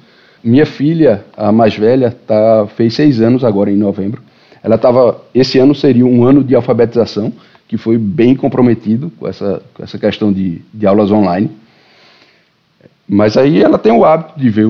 [0.44, 4.22] Minha filha, a mais velha, tá, fez seis anos agora em novembro.
[4.62, 5.22] Ela estava.
[5.34, 7.32] Esse ano seria um ano de alfabetização,
[7.68, 11.50] que foi bem comprometido com essa, com essa questão de, de aulas online.
[13.08, 14.68] Mas aí ela tem o hábito de, ver,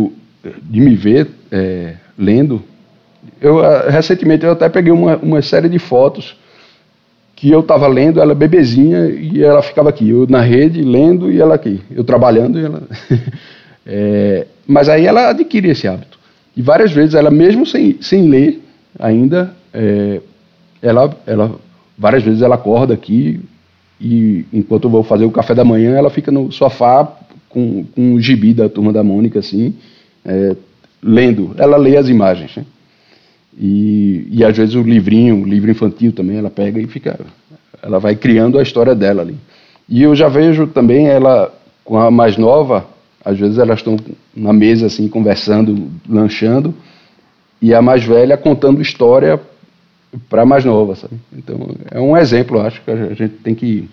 [0.61, 2.61] de me ver é, lendo.
[3.41, 6.37] Eu, recentemente eu até peguei uma, uma série de fotos
[7.35, 11.41] que eu estava lendo, ela bebezinha, e ela ficava aqui, eu na rede lendo e
[11.41, 12.83] ela aqui, eu trabalhando e ela.
[13.85, 16.17] é, mas aí ela adquire esse hábito.
[16.55, 18.61] E várias vezes ela, mesmo sem, sem ler
[18.97, 20.21] ainda, é,
[20.81, 21.55] ela, ela,
[21.97, 23.41] várias vezes ela acorda aqui
[23.99, 27.05] e enquanto eu vou fazer o café da manhã, ela fica no sofá
[27.49, 29.75] com, com o gibi da turma da Mônica, assim,
[30.23, 30.55] é,
[31.03, 31.53] lendo.
[31.57, 32.55] Ela lê as imagens.
[32.55, 32.65] Né?
[33.57, 37.19] E, e às vezes o livrinho, o livro infantil também, ela pega e fica.
[37.81, 39.35] Ela vai criando a história dela ali.
[39.87, 41.53] E eu já vejo também ela
[41.83, 42.87] com a mais nova,
[43.23, 43.97] às vezes elas estão
[44.35, 46.73] na mesa assim, conversando, lanchando,
[47.61, 49.39] e a mais velha contando história
[50.29, 51.15] para a mais nova, sabe?
[51.35, 53.89] Então é um exemplo, acho que a gente tem que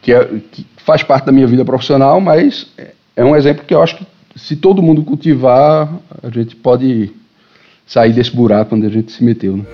[0.00, 2.66] que, é, que faz parte da minha vida profissional, mas
[3.16, 4.06] é um exemplo que eu acho que
[4.36, 5.88] se todo mundo cultivar,
[6.22, 7.10] a gente pode
[7.86, 9.56] sair desse buraco onde a gente se meteu.
[9.56, 9.64] Né?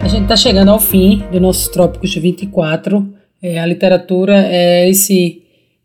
[0.00, 3.14] A gente está chegando ao fim do nosso Trópicos 24.
[3.42, 5.42] É, a literatura é esse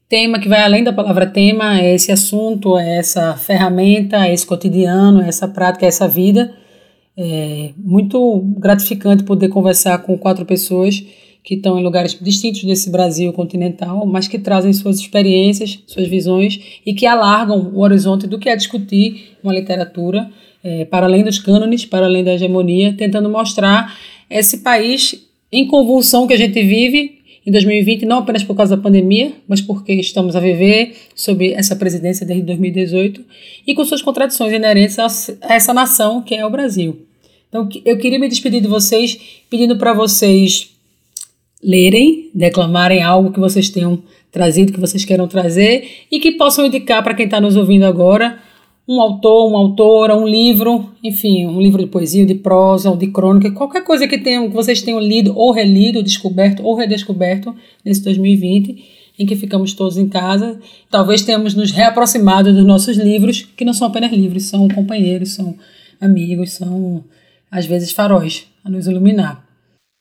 [0.07, 4.45] tema que vai além da palavra tema, é esse assunto, é essa ferramenta, é esse
[4.45, 6.53] cotidiano, é essa prática, é essa vida.
[7.17, 11.03] É muito gratificante poder conversar com quatro pessoas
[11.43, 16.59] que estão em lugares distintos desse Brasil continental, mas que trazem suas experiências, suas visões
[16.85, 20.29] e que alargam o horizonte do que é discutir uma literatura
[20.63, 23.97] é, para além dos cânones, para além da hegemonia, tentando mostrar
[24.29, 28.81] esse país em convulsão que a gente vive em 2020, não apenas por causa da
[28.81, 33.25] pandemia, mas porque estamos a viver sob essa presidência desde 2018
[33.65, 35.07] e com suas contradições inerentes a
[35.49, 37.07] essa nação que é o Brasil.
[37.49, 39.19] Então, eu queria me despedir de vocês
[39.49, 40.69] pedindo para vocês
[41.63, 44.01] lerem, declamarem algo que vocês tenham
[44.31, 48.39] trazido, que vocês queiram trazer e que possam indicar para quem está nos ouvindo agora
[48.87, 53.07] um autor, uma autora, um livro, enfim, um livro de poesia, de prosa, ou de
[53.07, 57.55] crônica, qualquer coisa que, tenham, que vocês tenham lido ou relido, descoberto ou redescoberto
[57.85, 58.83] nesse 2020,
[59.17, 60.59] em que ficamos todos em casa.
[60.89, 65.55] Talvez tenhamos nos reaproximado dos nossos livros, que não são apenas livros, são companheiros, são
[65.99, 67.03] amigos, são
[67.49, 69.50] às vezes faróis a nos iluminar.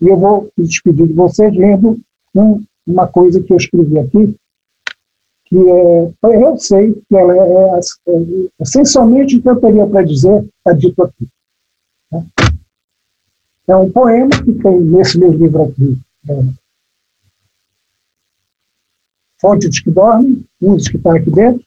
[0.01, 2.01] E eu vou me despedir de vocês lendo
[2.35, 4.37] um, uma coisa que eu escrevi aqui,
[5.45, 10.03] que é, eu sei que ela é, é, é essencialmente o que eu teria para
[10.03, 11.29] dizer, está dito aqui.
[12.13, 12.27] Né?
[13.69, 15.99] É um poema que tem nesse meu livro aqui,
[16.29, 16.61] é,
[19.41, 21.65] Fontes que Dormem, um dos que está aqui dentro,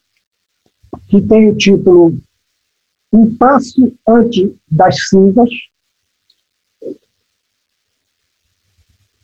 [1.07, 2.15] que tem o título
[3.11, 5.49] Um Passo Antes das Cinzas,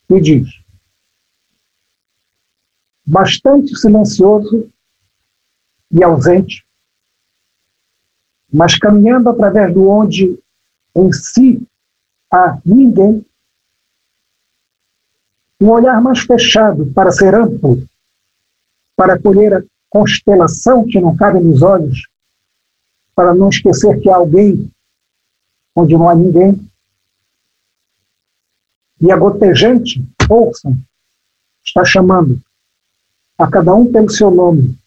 [0.10, 0.48] e diz:
[3.06, 4.70] bastante silencioso
[5.92, 6.66] e ausente,
[8.52, 10.40] mas caminhando através do onde
[10.96, 11.62] em si
[12.32, 13.26] há ninguém,
[15.62, 17.84] um olhar mais fechado para ser amplo,
[18.96, 22.08] para colher a constelação que não cabe nos olhos,
[23.16, 24.72] para não esquecer que há alguém
[25.76, 26.69] onde não há ninguém.
[29.02, 30.78] E a gotejante, ouçam,
[31.64, 32.42] está chamando
[33.38, 34.78] a cada um pelo seu nome,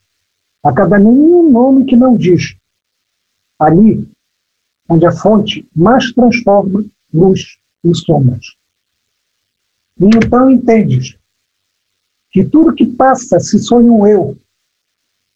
[0.62, 2.54] a cada nenhum nome que não diz.
[3.58, 4.06] Ali,
[4.88, 8.56] onde a fonte mais transforma luz em sombras.
[9.98, 11.16] E então entendes
[12.30, 14.36] que tudo que passa se sonha um eu,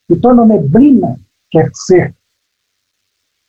[0.08, 1.18] que toda neblina
[1.50, 2.14] quer ser.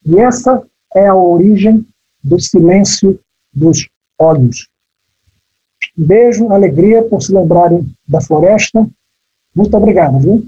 [0.05, 0.65] E essa
[0.95, 1.85] é a origem
[2.23, 3.19] do silêncio
[3.53, 4.69] dos olhos.
[5.97, 8.87] Beijo, alegria por se lembrarem da floresta
[9.57, 10.47] muito obrigado, viu?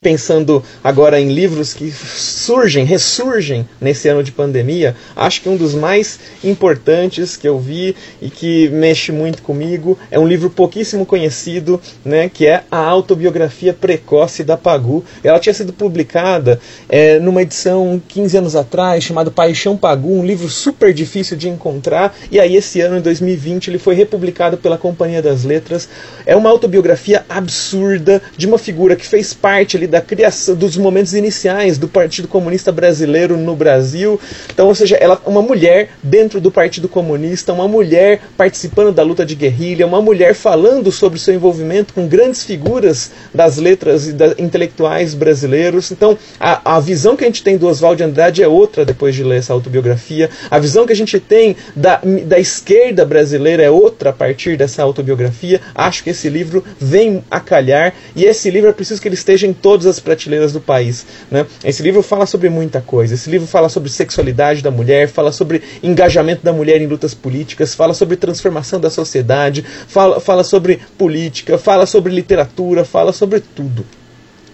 [0.00, 5.74] Pensando agora em livros que surgem, ressurgem nesse ano de pandemia, acho que um dos
[5.74, 11.80] mais importantes que eu vi e que mexe muito comigo é um livro pouquíssimo conhecido,
[12.04, 15.04] né, que é a autobiografia precoce da Pagu.
[15.24, 20.48] Ela tinha sido publicada é, numa edição 15 anos atrás, chamado Paixão Pagu, um livro
[20.48, 25.20] super difícil de encontrar, e aí esse ano, em 2020, ele foi republicado pela Companhia
[25.20, 25.88] das Letras.
[26.24, 31.14] É uma autobiografia absurda de uma figura que fez parte ali da criação dos momentos
[31.14, 34.20] iniciais do Partido Comunista Brasileiro no Brasil.
[34.52, 39.24] Então, ou seja, ela uma mulher dentro do Partido Comunista, uma mulher participando da luta
[39.24, 44.34] de guerrilha, uma mulher falando sobre seu envolvimento com grandes figuras das letras e da,
[44.38, 45.90] intelectuais brasileiros.
[45.90, 49.22] Então, a, a visão que a gente tem do Oswald Andrade é outra depois de
[49.22, 50.30] ler essa autobiografia.
[50.50, 54.82] A visão que a gente tem da, da esquerda brasileira é outra a partir dessa
[54.82, 55.60] autobiografia.
[55.74, 59.46] Acho que esse livro vem a calhar e esse livro é preciso que ele esteja
[59.46, 61.06] em todas as prateleiras do país.
[61.30, 61.46] Né?
[61.64, 63.14] Esse livro fala sobre muita coisa.
[63.14, 67.74] Esse livro fala sobre sexualidade da mulher, fala sobre engajamento da mulher em lutas políticas,
[67.74, 73.84] fala sobre transformação da sociedade, fala, fala sobre política, fala sobre literatura, fala sobre tudo.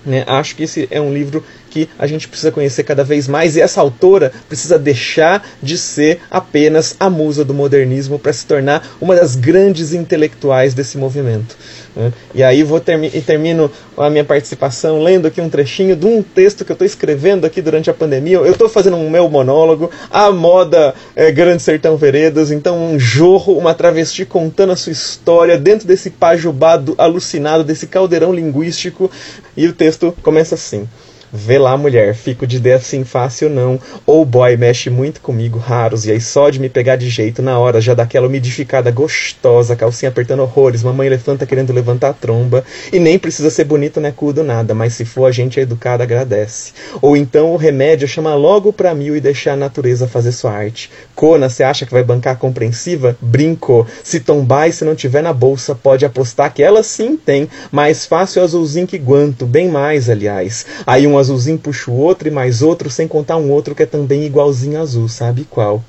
[0.05, 0.25] Né?
[0.27, 1.43] Acho que esse é um livro
[1.75, 6.21] que a gente precisa conhecer cada vez mais e essa autora precisa deixar de ser
[6.31, 11.57] apenas a musa do modernismo para se tornar uma das grandes intelectuais desse movimento.
[11.97, 12.13] Né?
[12.33, 16.65] E aí vou termi termino a minha participação lendo aqui um trechinho de um texto
[16.65, 18.37] que eu estou escrevendo aqui durante a pandemia.
[18.37, 23.59] Eu estou fazendo um meu monólogo, a moda é, Grande Sertão Veredas, então um jorro,
[23.59, 29.11] uma travesti contando a sua história dentro desse pajubado alucinado, desse caldeirão linguístico.
[29.57, 30.89] E o texto começa assim.
[31.37, 33.81] Vê lá, mulher, fico de ideia assim fácil não.
[34.07, 37.59] Ou boy mexe muito comigo, raros, e aí só de me pegar de jeito na
[37.59, 42.63] hora já dá aquela umidificada gostosa, calcinha apertando horrores, mamãe elefanta querendo levantar a tromba.
[42.93, 46.05] E nem precisa ser bonito, né, cudo nada, mas se for a gente é educada,
[46.05, 46.73] agradece.
[47.03, 50.89] Ou então o remédio chama logo pra mil e deixar a natureza fazer sua arte.
[51.17, 53.17] Cona, você acha que vai bancar compreensiva?
[53.21, 53.85] Brincou.
[54.05, 57.49] Se tombar e se não tiver na bolsa, pode apostar que ela sim tem.
[57.73, 60.65] Mais fácil azulzinho que guanto, bem mais, aliás.
[60.87, 63.87] Aí um azulzinho puxa o outro e mais outro, sem contar um outro que é
[63.87, 65.83] também igualzinho azul, sabe qual?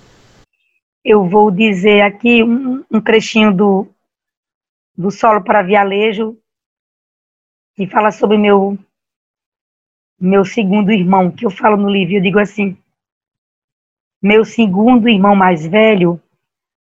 [1.03, 3.87] Eu vou dizer aqui um, um trechinho do,
[4.97, 6.37] do solo para vialejo,
[7.75, 8.77] que fala sobre meu
[10.19, 12.77] meu segundo irmão, que eu falo no livro, eu digo assim:
[14.21, 16.21] meu segundo irmão mais velho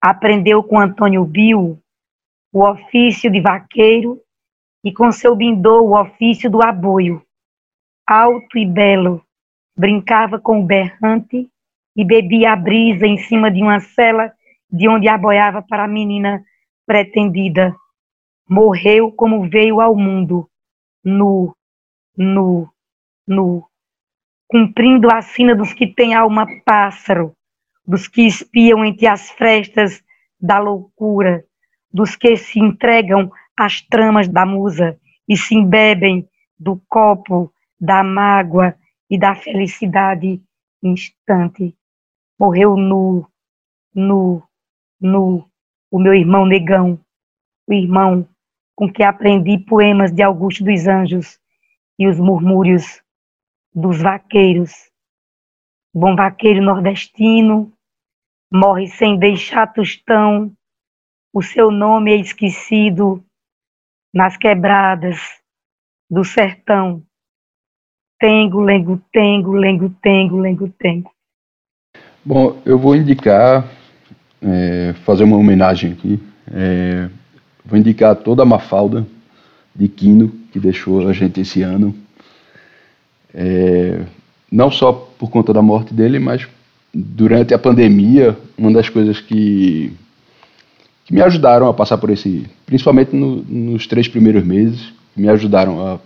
[0.00, 1.78] aprendeu com Antônio Bill
[2.52, 4.20] o ofício de vaqueiro
[4.84, 7.23] e com seu bindô o ofício do aboio
[8.06, 9.24] alto e belo,
[9.76, 11.48] brincava com o berrante
[11.96, 14.32] e bebia a brisa em cima de uma cela
[14.70, 16.44] de onde aboiava para a menina
[16.86, 17.74] pretendida.
[18.48, 20.48] Morreu como veio ao mundo,
[21.02, 21.54] nu,
[22.16, 22.68] nu,
[23.26, 23.64] nu,
[24.46, 27.34] cumprindo a sina dos que têm alma pássaro,
[27.86, 30.02] dos que espiam entre as frestas
[30.38, 31.44] da loucura,
[31.90, 36.28] dos que se entregam às tramas da musa e se embebem
[36.58, 38.76] do copo da mágoa
[39.10, 40.42] e da felicidade
[40.82, 41.76] instante.
[42.38, 43.26] Morreu nu,
[43.94, 44.42] nu,
[45.00, 45.48] nu,
[45.90, 47.00] o meu irmão negão,
[47.66, 48.28] o irmão
[48.76, 51.38] com que aprendi poemas de Augusto dos Anjos
[51.98, 53.02] e os murmúrios
[53.72, 54.90] dos vaqueiros.
[55.94, 57.72] Bom vaqueiro nordestino
[58.52, 60.56] morre sem deixar tostão,
[61.32, 63.24] o seu nome é esquecido
[64.12, 65.18] nas quebradas
[66.08, 67.04] do sertão
[68.24, 71.10] tengo, lengo, tengo, lengo, tengo, lengo, tengo.
[72.24, 73.68] Bom, eu vou indicar,
[74.40, 76.18] é, fazer uma homenagem aqui.
[76.50, 77.10] É,
[77.62, 79.06] vou indicar toda a Mafalda
[79.76, 81.94] de Quino, que deixou a gente esse ano.
[83.34, 84.00] É,
[84.50, 86.48] não só por conta da morte dele, mas
[86.94, 89.92] durante a pandemia, uma das coisas que,
[91.04, 95.86] que me ajudaram a passar por esse, principalmente no, nos três primeiros meses, me ajudaram
[95.86, 95.98] a,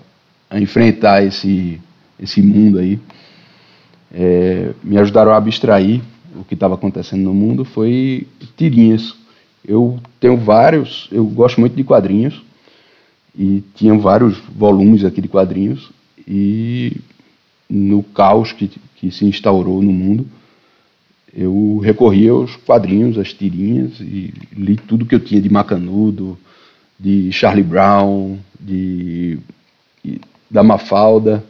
[0.50, 1.80] a enfrentar esse
[2.20, 2.98] esse mundo aí,
[4.12, 6.00] é, me ajudaram a abstrair
[6.36, 9.14] o que estava acontecendo no mundo foi tirinhas.
[9.66, 12.42] Eu tenho vários, eu gosto muito de quadrinhos
[13.36, 15.90] e tinha vários volumes aqui de quadrinhos
[16.26, 16.96] e
[17.68, 20.26] no caos que, que se instaurou no mundo,
[21.34, 26.38] eu recorri aos quadrinhos, às tirinhas e li tudo que eu tinha de Macanudo,
[26.98, 29.38] de Charlie Brown, de
[30.50, 31.44] da Mafalda,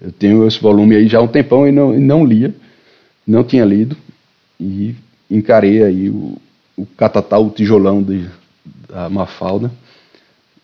[0.00, 2.54] eu tenho esse volume aí já há um tempão e não, e não lia,
[3.26, 3.96] não tinha lido,
[4.60, 4.94] e
[5.30, 6.36] encarei aí o,
[6.76, 8.26] o Catatá, o tijolão de,
[8.88, 9.70] da Mafalda,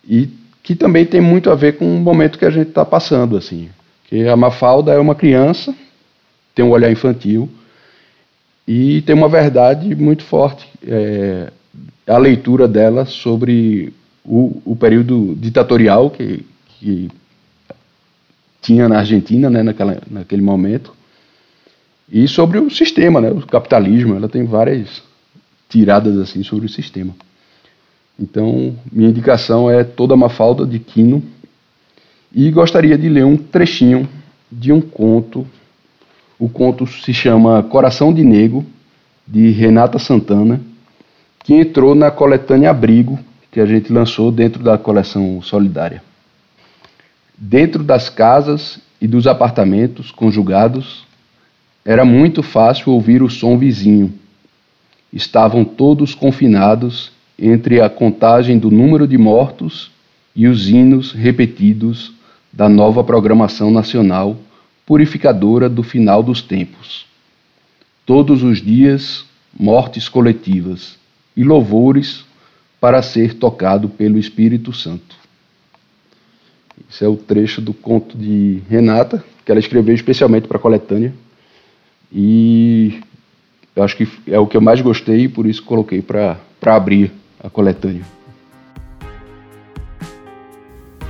[0.09, 0.29] e
[0.63, 3.69] que também tem muito a ver com o momento que a gente está passando, assim,
[4.05, 5.75] que a Mafalda é uma criança,
[6.55, 7.49] tem um olhar infantil,
[8.67, 11.51] e tem uma verdade muito forte, é,
[12.07, 13.93] a leitura dela sobre
[14.25, 16.45] o, o período ditatorial que,
[16.79, 17.11] que
[18.63, 20.95] tinha na Argentina, né, naquela, naquele momento,
[22.09, 24.15] e sobre o sistema, né, o capitalismo.
[24.15, 25.03] Ela tem várias
[25.69, 27.13] tiradas assim sobre o sistema.
[28.19, 31.23] Então, minha indicação é Toda uma falta de Quino,
[32.35, 34.09] e gostaria de ler um trechinho
[34.51, 35.47] de um conto.
[36.39, 38.65] O conto se chama Coração de Negro,
[39.27, 40.61] de Renata Santana,
[41.45, 43.19] que entrou na coletânea Abrigo,
[43.51, 46.03] que a gente lançou dentro da coleção Solidária.
[47.45, 51.05] Dentro das casas e dos apartamentos conjugados,
[51.85, 54.15] era muito fácil ouvir o som vizinho.
[55.13, 59.91] Estavam todos confinados entre a contagem do número de mortos
[60.37, 62.13] e os hinos repetidos
[62.53, 64.37] da nova programação nacional
[64.87, 67.07] purificadora do final dos tempos.
[68.07, 69.25] Todos os dias,
[69.59, 70.97] mortes coletivas
[71.37, 72.25] e louvores
[72.81, 75.22] para ser tocado pelo Espírito Santo.
[76.91, 81.13] Esse é o trecho do conto de Renata, que ela escreveu especialmente para a coletânea.
[82.13, 83.01] E
[83.75, 87.11] eu acho que é o que eu mais gostei e por isso coloquei para abrir
[87.43, 88.03] a coletânea.